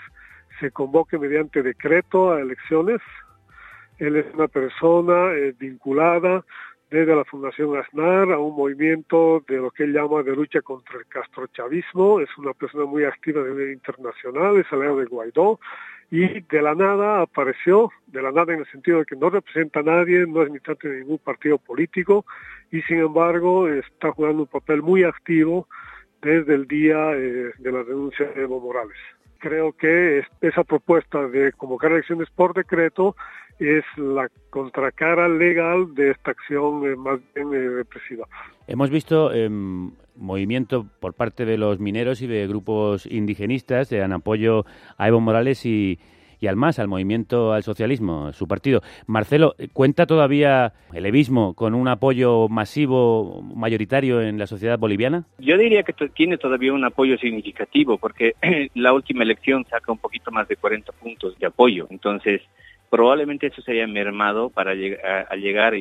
[0.60, 3.01] se convoque mediante decreto a elecciones.
[3.97, 6.45] Él es una persona eh, vinculada
[6.89, 10.97] desde la Fundación Aznar a un movimiento de lo que él llama de lucha contra
[10.97, 12.20] el castrochavismo.
[12.20, 15.60] Es una persona muy activa de nivel internacional, es aliado de Guaidó
[16.12, 19.82] y de la nada apareció, de la nada en el sentido de que no representa
[19.82, 22.26] a nadie, no es militante de ningún partido político
[22.72, 25.68] y sin embargo está jugando un papel muy activo
[26.22, 28.97] desde el día eh, de la denuncia de Evo Morales.
[29.39, 33.16] Creo que esa propuesta de convocar elecciones por decreto
[33.60, 38.26] es la contracara legal de esta acción eh, más bien eh, represiva.
[38.68, 44.65] Hemos visto em, movimiento por parte de los mineros y de grupos indigenistas en apoyo
[44.97, 45.99] a Evo Morales y,
[46.39, 48.82] y al MAS, al movimiento al socialismo, su partido.
[49.07, 55.26] Marcelo, ¿cuenta todavía el evismo con un apoyo masivo, mayoritario en la sociedad boliviana?
[55.39, 58.34] Yo diría que tiene todavía un apoyo significativo, porque
[58.76, 61.88] la última elección saca un poquito más de 40 puntos de apoyo.
[61.89, 62.41] Entonces,
[62.89, 65.74] probablemente eso sería mermado para llegar, a, llegar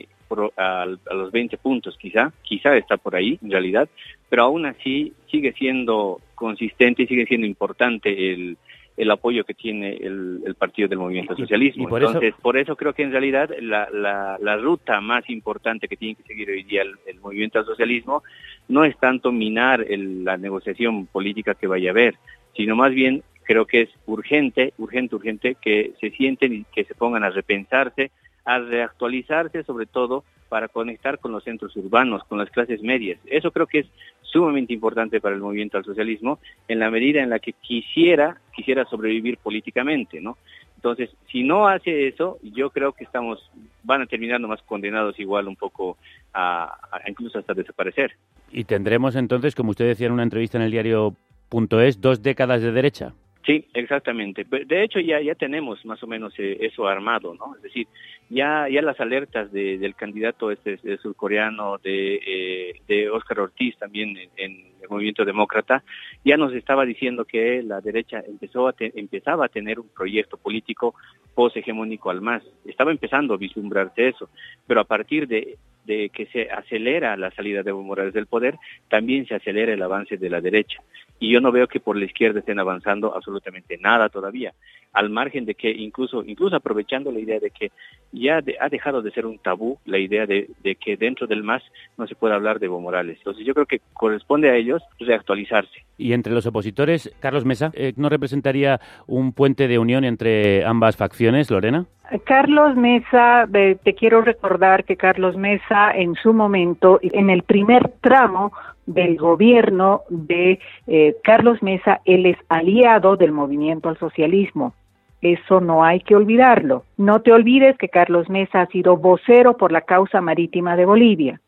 [0.57, 3.89] a, los 20 puntos quizá, quizá está por ahí en realidad,
[4.29, 8.57] pero aún así sigue siendo consistente y sigue siendo importante el,
[8.97, 11.89] el apoyo que tiene el, partido del movimiento socialismo.
[11.89, 12.43] por Entonces, eso...
[12.43, 16.24] por eso creo que en realidad la, la, la, ruta más importante que tiene que
[16.24, 18.22] seguir hoy día el, el movimiento al socialismo
[18.68, 22.16] no es tanto minar la negociación política que vaya a haber,
[22.57, 26.95] sino más bien creo que es urgente, urgente, urgente que se sienten y que se
[26.95, 28.11] pongan a repensarse,
[28.49, 33.20] a reactualizarse sobre todo para conectar con los centros urbanos, con las clases medias.
[33.26, 33.86] Eso creo que es
[34.22, 38.86] sumamente importante para el movimiento al socialismo en la medida en la que quisiera, quisiera
[38.86, 40.38] sobrevivir políticamente, ¿no?
[40.76, 43.51] Entonces, si no hace eso, yo creo que estamos,
[43.82, 45.99] van a terminar más condenados igual un poco
[46.32, 48.12] a incluso hasta desaparecer.
[48.51, 51.14] Y tendremos entonces, como usted decía en una entrevista en el diario
[51.51, 53.12] Punto es, dos décadas de derecha.
[53.49, 54.44] Sí, exactamente.
[54.44, 57.57] De hecho, ya ya tenemos más o menos eh, eso armado, ¿no?
[57.57, 57.88] Es decir,
[58.28, 64.18] ya ya las alertas de, del candidato este surcoreano de, eh, de Oscar Ortiz también
[64.36, 65.82] en, el movimiento demócrata
[66.26, 70.94] ya nos estaba diciendo que la derecha empezó empezaba a tener un proyecto político
[71.34, 72.42] post-hegemónico al más.
[72.66, 74.28] Estaba empezando a vislumbrarse eso,
[74.66, 78.57] pero a partir de de que se acelera la salida de Evo Morales del poder,
[78.90, 80.82] también se acelera el avance de la derecha.
[81.20, 84.54] Y yo no veo que por la izquierda estén avanzando absolutamente nada todavía,
[84.92, 87.72] al margen de que incluso, incluso aprovechando la idea de que
[88.12, 90.48] ya ha dejado de ser un tabú la idea de,
[90.80, 91.62] que dentro del MAS
[91.96, 93.18] no se puede hablar de Evo Morales.
[93.18, 95.88] Entonces yo creo que corresponde a ellos reactualizarse.
[95.99, 100.96] Y entre los opositores, Carlos Mesa, eh, ¿no representaría un puente de unión entre ambas
[100.96, 101.86] facciones, Lorena?
[102.24, 108.53] Carlos Mesa, te quiero recordar que Carlos Mesa en su momento, en el primer tramo
[108.86, 114.72] del gobierno de eh, Carlos Mesa, él es aliado del movimiento al socialismo.
[115.20, 116.84] Eso no hay que olvidarlo.
[116.96, 121.40] No te olvides que Carlos Mesa ha sido vocero por la causa marítima de Bolivia.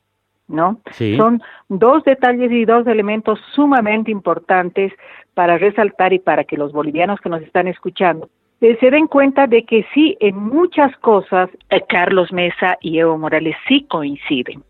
[0.51, 0.81] ¿No?
[1.17, 4.93] Son dos detalles y dos elementos sumamente importantes
[5.35, 8.29] para resaltar y para que los bolivianos que nos están escuchando
[8.61, 13.17] eh, se den cuenta de que sí, en muchas cosas, eh, Carlos Mesa y Evo
[13.17, 14.63] Morales sí coinciden.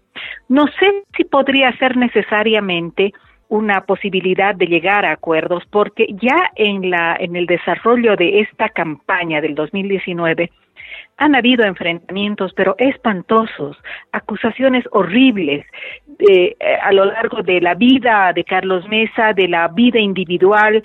[0.49, 3.13] No sé si podría ser necesariamente
[3.49, 8.69] una posibilidad de llegar a acuerdos porque ya en la en el desarrollo de esta
[8.69, 10.53] campaña del 2019
[11.21, 13.77] han habido enfrentamientos, pero espantosos,
[14.11, 15.67] acusaciones horribles
[16.19, 20.83] eh, a lo largo de la vida de Carlos Mesa, de la vida individual,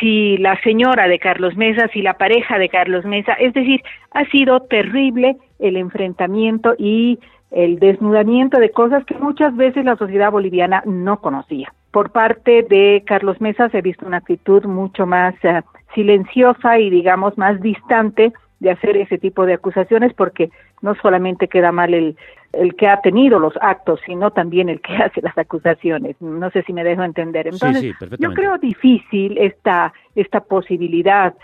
[0.00, 4.24] si la señora de Carlos Mesa, si la pareja de Carlos Mesa, es decir, ha
[4.30, 7.18] sido terrible el enfrentamiento y
[7.50, 11.74] el desnudamiento de cosas que muchas veces la sociedad boliviana no conocía.
[11.90, 15.60] Por parte de Carlos Mesa se ha visto una actitud mucho más eh,
[15.94, 20.50] silenciosa y digamos más distante de hacer ese tipo de acusaciones porque
[20.82, 22.16] no solamente queda mal el,
[22.52, 26.16] el que ha tenido los actos, sino también el que hace las acusaciones.
[26.20, 27.46] No sé si me dejo entender.
[27.46, 31.34] Entonces, yo creo difícil esta, esta posibilidad.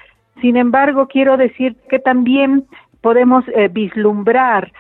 [0.41, 2.65] Sin embargo, quiero decir que también
[3.01, 4.73] podemos eh, vislumbrar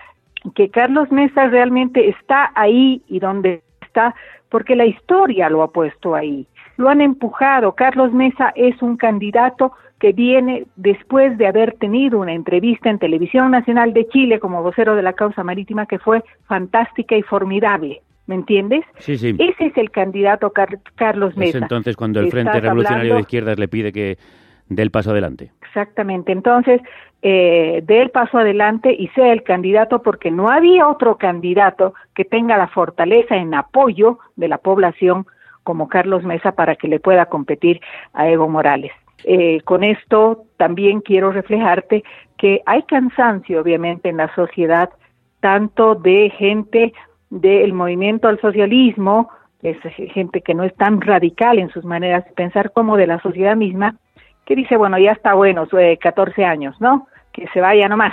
[0.54, 4.14] que Carlos Mesa realmente está ahí y donde está,
[4.48, 7.74] porque la historia lo ha puesto ahí, lo han empujado.
[7.74, 9.72] Carlos Mesa es un candidato
[10.04, 14.94] que viene después de haber tenido una entrevista en Televisión Nacional de Chile como vocero
[14.96, 18.02] de la causa marítima que fue fantástica y formidable.
[18.26, 18.84] ¿Me entiendes?
[18.98, 19.34] Sí, sí.
[19.38, 21.56] Ese es el candidato Car Carlos Mesa.
[21.56, 23.14] Es entonces cuando el Frente Revolucionario hablando...
[23.14, 24.18] de Izquierdas le pide que
[24.68, 25.52] dé el paso adelante.
[25.62, 26.32] Exactamente.
[26.32, 26.82] Entonces,
[27.22, 32.26] eh, dé el paso adelante y sea el candidato porque no había otro candidato que
[32.26, 35.24] tenga la fortaleza en apoyo de la población
[35.62, 37.80] como Carlos Mesa para que le pueda competir
[38.12, 38.92] a Evo Morales.
[39.24, 42.04] Eh, con esto también quiero reflejarte
[42.36, 44.90] que hay cansancio, obviamente, en la sociedad,
[45.40, 46.92] tanto de gente
[47.30, 49.30] del movimiento al socialismo,
[49.62, 49.78] es
[50.12, 53.56] gente que no es tan radical en sus maneras de pensar como de la sociedad
[53.56, 53.96] misma,
[54.44, 57.08] que dice, bueno, ya está bueno, 14 años, ¿no?
[57.32, 58.12] Que se vaya nomás.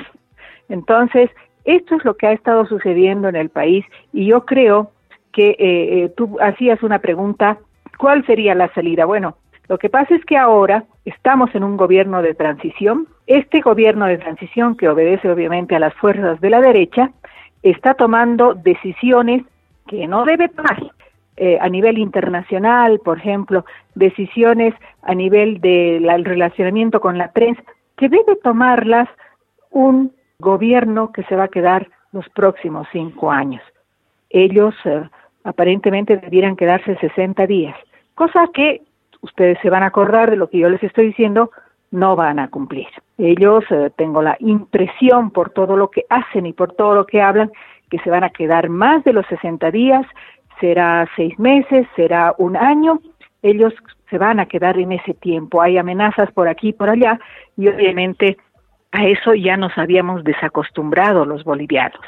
[0.69, 1.29] Entonces,
[1.65, 4.91] esto es lo que ha estado sucediendo en el país y yo creo
[5.33, 7.57] que eh, eh, tú hacías una pregunta,
[7.97, 9.05] ¿cuál sería la salida?
[9.05, 9.35] Bueno,
[9.67, 13.07] lo que pasa es que ahora estamos en un gobierno de transición.
[13.27, 17.11] Este gobierno de transición, que obedece obviamente a las fuerzas de la derecha,
[17.63, 19.43] está tomando decisiones
[19.87, 20.91] que no debe tomar
[21.37, 27.63] eh, a nivel internacional, por ejemplo, decisiones a nivel del relacionamiento con la prensa,
[27.97, 29.09] que debe tomarlas
[29.69, 33.61] un gobierno que se va a quedar los próximos cinco años.
[34.29, 35.03] Ellos eh,
[35.43, 37.75] aparentemente debieran quedarse 60 días,
[38.15, 38.81] cosa que
[39.21, 41.51] ustedes se van a acordar de lo que yo les estoy diciendo,
[41.91, 42.87] no van a cumplir.
[43.17, 47.21] Ellos, eh, tengo la impresión por todo lo que hacen y por todo lo que
[47.21, 47.51] hablan,
[47.89, 50.05] que se van a quedar más de los 60 días,
[50.59, 52.99] será seis meses, será un año,
[53.41, 53.73] ellos
[54.09, 55.61] se van a quedar en ese tiempo.
[55.61, 57.19] Hay amenazas por aquí y por allá
[57.57, 58.37] y obviamente
[58.91, 62.01] a eso ya nos habíamos desacostumbrado los bolivianos.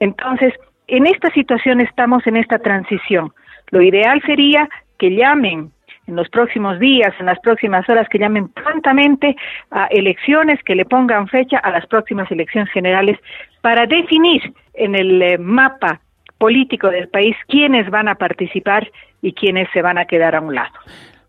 [0.00, 0.54] Entonces,
[0.88, 3.32] en esta situación estamos en esta transición.
[3.70, 4.68] Lo ideal sería
[4.98, 5.70] que llamen
[6.06, 9.36] en los próximos días, en las próximas horas, que llamen prontamente
[9.70, 13.18] a elecciones, que le pongan fecha a las próximas elecciones generales
[13.60, 16.00] para definir en el eh, mapa
[16.38, 18.90] político del país quiénes van a participar
[19.22, 20.74] y quiénes se van a quedar a un lado.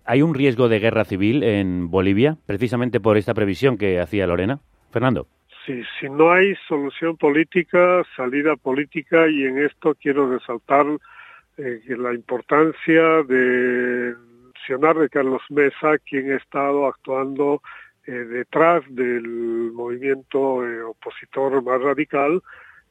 [0.05, 4.59] ¿Hay un riesgo de guerra civil en Bolivia, precisamente por esta previsión que hacía Lorena?
[4.91, 5.27] Fernando.
[5.65, 10.85] Sí, si no hay solución política, salida política, y en esto quiero resaltar
[11.57, 14.13] eh, la importancia de
[14.67, 17.61] de Carlos Mesa, quien ha estado actuando
[18.05, 22.41] eh, detrás del movimiento eh, opositor más radical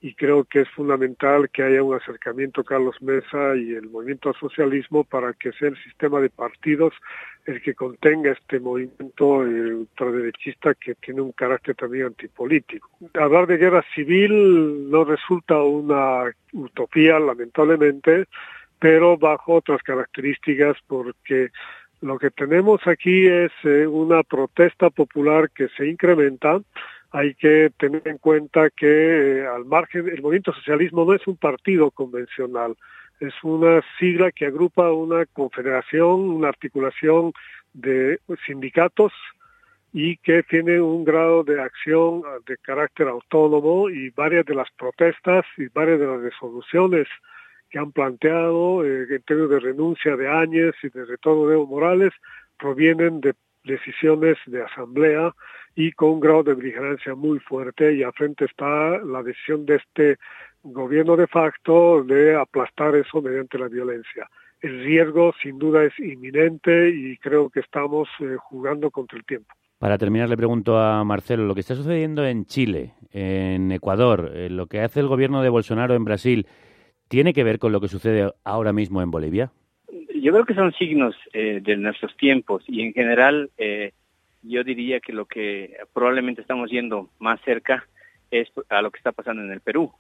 [0.00, 4.36] y creo que es fundamental que haya un acercamiento Carlos Mesa y el movimiento al
[4.36, 6.94] socialismo para que sea el sistema de partidos
[7.44, 12.88] el que contenga este movimiento eh, ultraderechista que tiene un carácter también antipolítico.
[13.14, 18.26] Hablar de guerra civil no resulta una utopía, lamentablemente,
[18.78, 21.50] pero bajo otras características porque
[22.00, 26.60] lo que tenemos aquí es eh, una protesta popular que se incrementa.
[27.10, 31.36] Hay que tener en cuenta que eh, al margen, el movimiento socialismo no es un
[31.36, 32.76] partido convencional,
[33.20, 37.32] es una sigla que agrupa una confederación, una articulación
[37.72, 39.12] de sindicatos
[39.92, 45.46] y que tiene un grado de acción de carácter autónomo y varias de las protestas
[45.56, 47.08] y varias de las resoluciones
[47.70, 51.66] que han planteado eh, en términos de renuncia de Áñez y de retorno de Evo
[51.66, 52.12] Morales
[52.58, 53.34] provienen de
[53.64, 55.34] decisiones de asamblea
[55.74, 59.76] y con un grado de vigilancia muy fuerte y a frente está la decisión de
[59.76, 60.18] este
[60.62, 64.28] gobierno de facto de aplastar eso mediante la violencia.
[64.60, 69.52] El riesgo sin duda es inminente y creo que estamos eh, jugando contra el tiempo.
[69.78, 74.48] Para terminar, le pregunto a Marcelo, lo que está sucediendo en Chile, en Ecuador, eh,
[74.48, 76.46] lo que hace el gobierno de Bolsonaro en Brasil,
[77.08, 79.52] ¿Tiene que ver con lo que sucede ahora mismo en Bolivia?
[80.14, 83.92] Yo creo que son signos eh, de nuestros tiempos y en general eh,
[84.42, 87.86] yo diría que lo que probablemente estamos yendo más cerca
[88.32, 89.92] es a lo que está pasando en el Perú.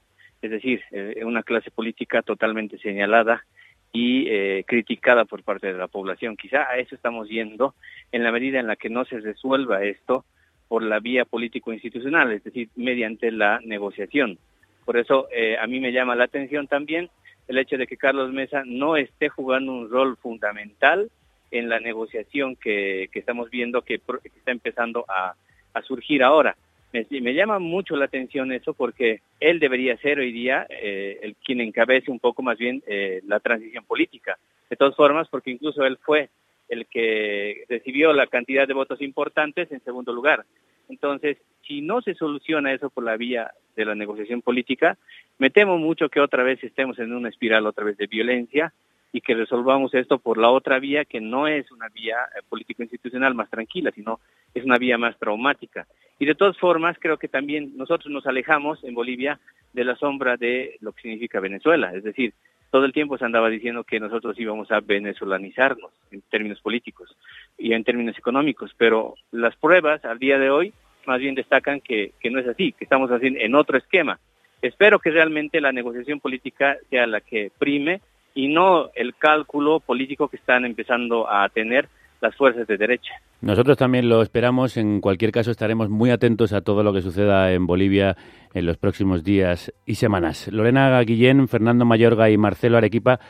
[0.42, 3.44] Es decir, eh, una clase política totalmente señalada
[3.92, 6.36] y criticada por parte de la población.
[6.36, 7.74] Quizá a eso estamos yendo
[8.12, 10.26] en la medida en la que no se resuelva esto
[10.68, 14.38] por la vía político-institucional, es decir, mediante la negociación.
[14.86, 17.10] Por eso eh, a mí me llama la atención también
[17.48, 21.10] el hecho de que Carlos Mesa no esté jugando un rol fundamental
[21.50, 25.34] en la negociación que, estamos viendo que, está empezando a,
[25.82, 26.56] surgir ahora.
[26.92, 31.60] Me, llama mucho la atención eso porque él debería ser hoy día eh, el quien
[31.60, 34.38] encabece un poco más bien eh, la transición política.
[34.70, 36.30] De todas formas, porque incluso él fue
[36.68, 40.44] el que recibió la cantidad de votos importantes en segundo lugar.
[40.88, 44.96] Entonces, si no se soluciona eso por la vía de la negociación política,
[45.38, 48.72] me temo mucho que otra vez estemos en una espiral otra vez de violencia
[49.12, 53.34] y que resolvamos esto por la otra vía que no es una vía eh, político-institucional
[53.34, 54.20] más tranquila, sino
[54.54, 55.86] es una vía más traumática.
[56.18, 59.38] Y de todas formas, creo que también nosotros nos alejamos en Bolivia
[59.72, 62.32] de la sombra de lo que significa Venezuela, es decir,
[62.70, 67.16] todo el tiempo se andaba diciendo que nosotros íbamos a venezolanizarnos en términos políticos
[67.56, 70.72] y en términos económicos, pero las pruebas al día de hoy
[71.06, 74.18] más bien destacan que, que no es así, que estamos haciendo en otro esquema.
[74.60, 78.00] Espero que realmente la negociación política sea la que prime
[78.34, 81.88] y no el cálculo político que están empezando a tener
[82.20, 83.12] las fuerzas de derecha.
[83.40, 84.76] Nosotros también lo esperamos.
[84.76, 88.16] En cualquier caso, estaremos muy atentos a todo lo que suceda en Bolivia
[88.54, 90.48] en los próximos días y semanas.
[90.52, 93.20] Lorena Guillén, Fernando Mayorga y Marcelo Arequipa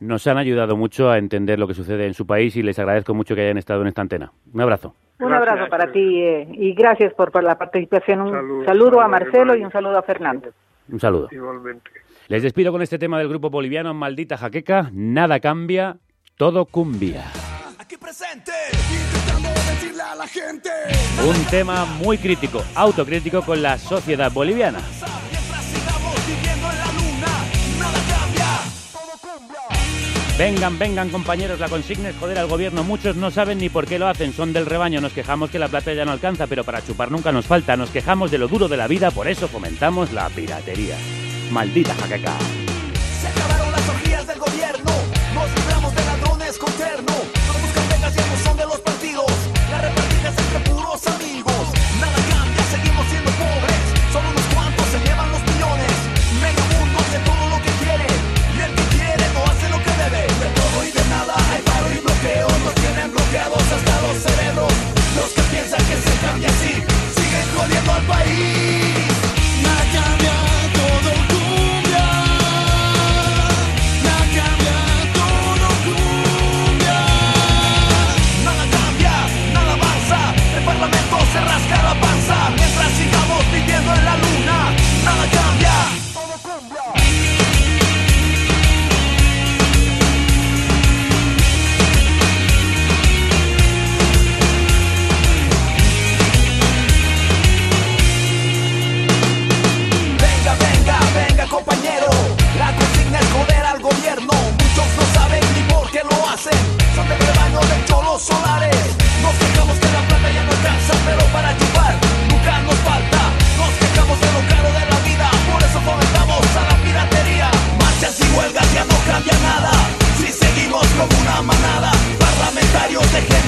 [0.00, 3.14] nos han ayudado mucho a entender lo que sucede en su país y les agradezco
[3.14, 4.32] mucho que hayan estado en esta antena.
[4.52, 4.94] Un abrazo.
[5.20, 8.20] Un abrazo para ti eh, y gracias por, por la participación.
[8.22, 10.48] Un saludo a Marcelo y un saludo a Fernando.
[10.90, 11.28] Un saludo.
[11.30, 11.90] Igualmente.
[12.28, 14.90] Les despido con este tema del grupo boliviano Maldita Jaqueca.
[14.92, 15.98] Nada cambia,
[16.36, 17.24] todo cumbia.
[21.26, 24.80] Un tema muy crítico, autocrítico con la sociedad boliviana.
[30.38, 32.82] Vengan, vengan compañeros, la consigna es joder al gobierno.
[32.82, 35.02] Muchos no saben ni por qué lo hacen, son del rebaño.
[35.02, 37.76] Nos quejamos que la plata ya no alcanza, pero para chupar nunca nos falta.
[37.76, 40.96] Nos quejamos de lo duro de la vida, por eso fomentamos la piratería.
[41.50, 42.32] Maldita jaqueca.
[66.40, 66.72] Cambia así,
[67.14, 68.79] siguen jodiendo al país.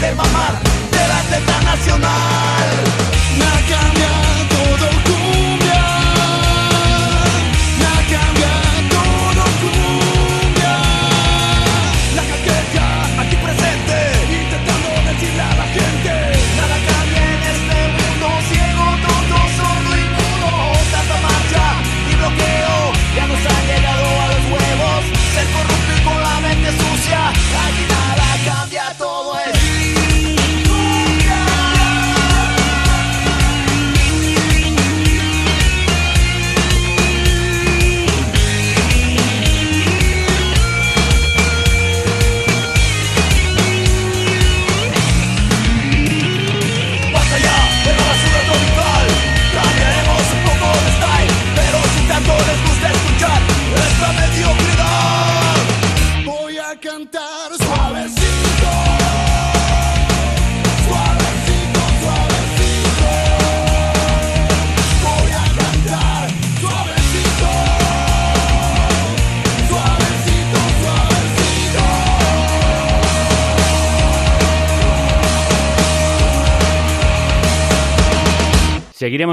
[0.02, 0.54] De mamar
[0.90, 2.68] De la teta nacional.
[3.38, 4.21] Nada cambia, todo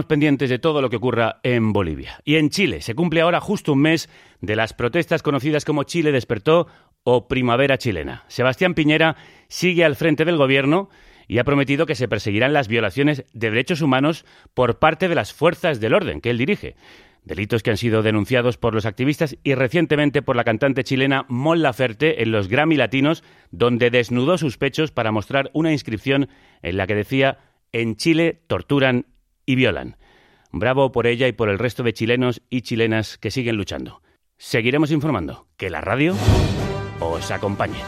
[0.10, 2.20] pendientes de todo lo que ocurra en Bolivia.
[2.26, 4.10] Y en Chile se cumple ahora justo un mes
[4.42, 6.68] de las protestas conocidas como Chile despertó
[7.04, 8.26] o Primavera chilena.
[8.28, 9.16] Sebastián Piñera
[9.48, 10.90] sigue al frente del gobierno
[11.28, 15.32] y ha prometido que se perseguirán las violaciones de derechos humanos por parte de las
[15.32, 16.76] fuerzas del orden que él dirige.
[17.24, 21.62] Delitos que han sido denunciados por los activistas y recientemente por la cantante chilena Mon
[21.62, 26.30] Laferte en los Grammy Latinos, donde desnudó sus pechos para mostrar una inscripción
[26.64, 27.38] en la que decía
[27.72, 29.06] En Chile torturan
[29.50, 29.98] y violan.
[30.52, 34.04] Bravo por ella y por el resto de chilenos y chilenas que siguen luchando.
[34.38, 35.48] Seguiremos informando.
[35.58, 36.16] Que la radio
[37.00, 37.80] os acompañe.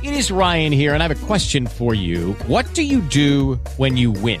[0.00, 2.36] It is Ryan here, and I have a question for you.
[2.46, 4.40] What do you do when you win?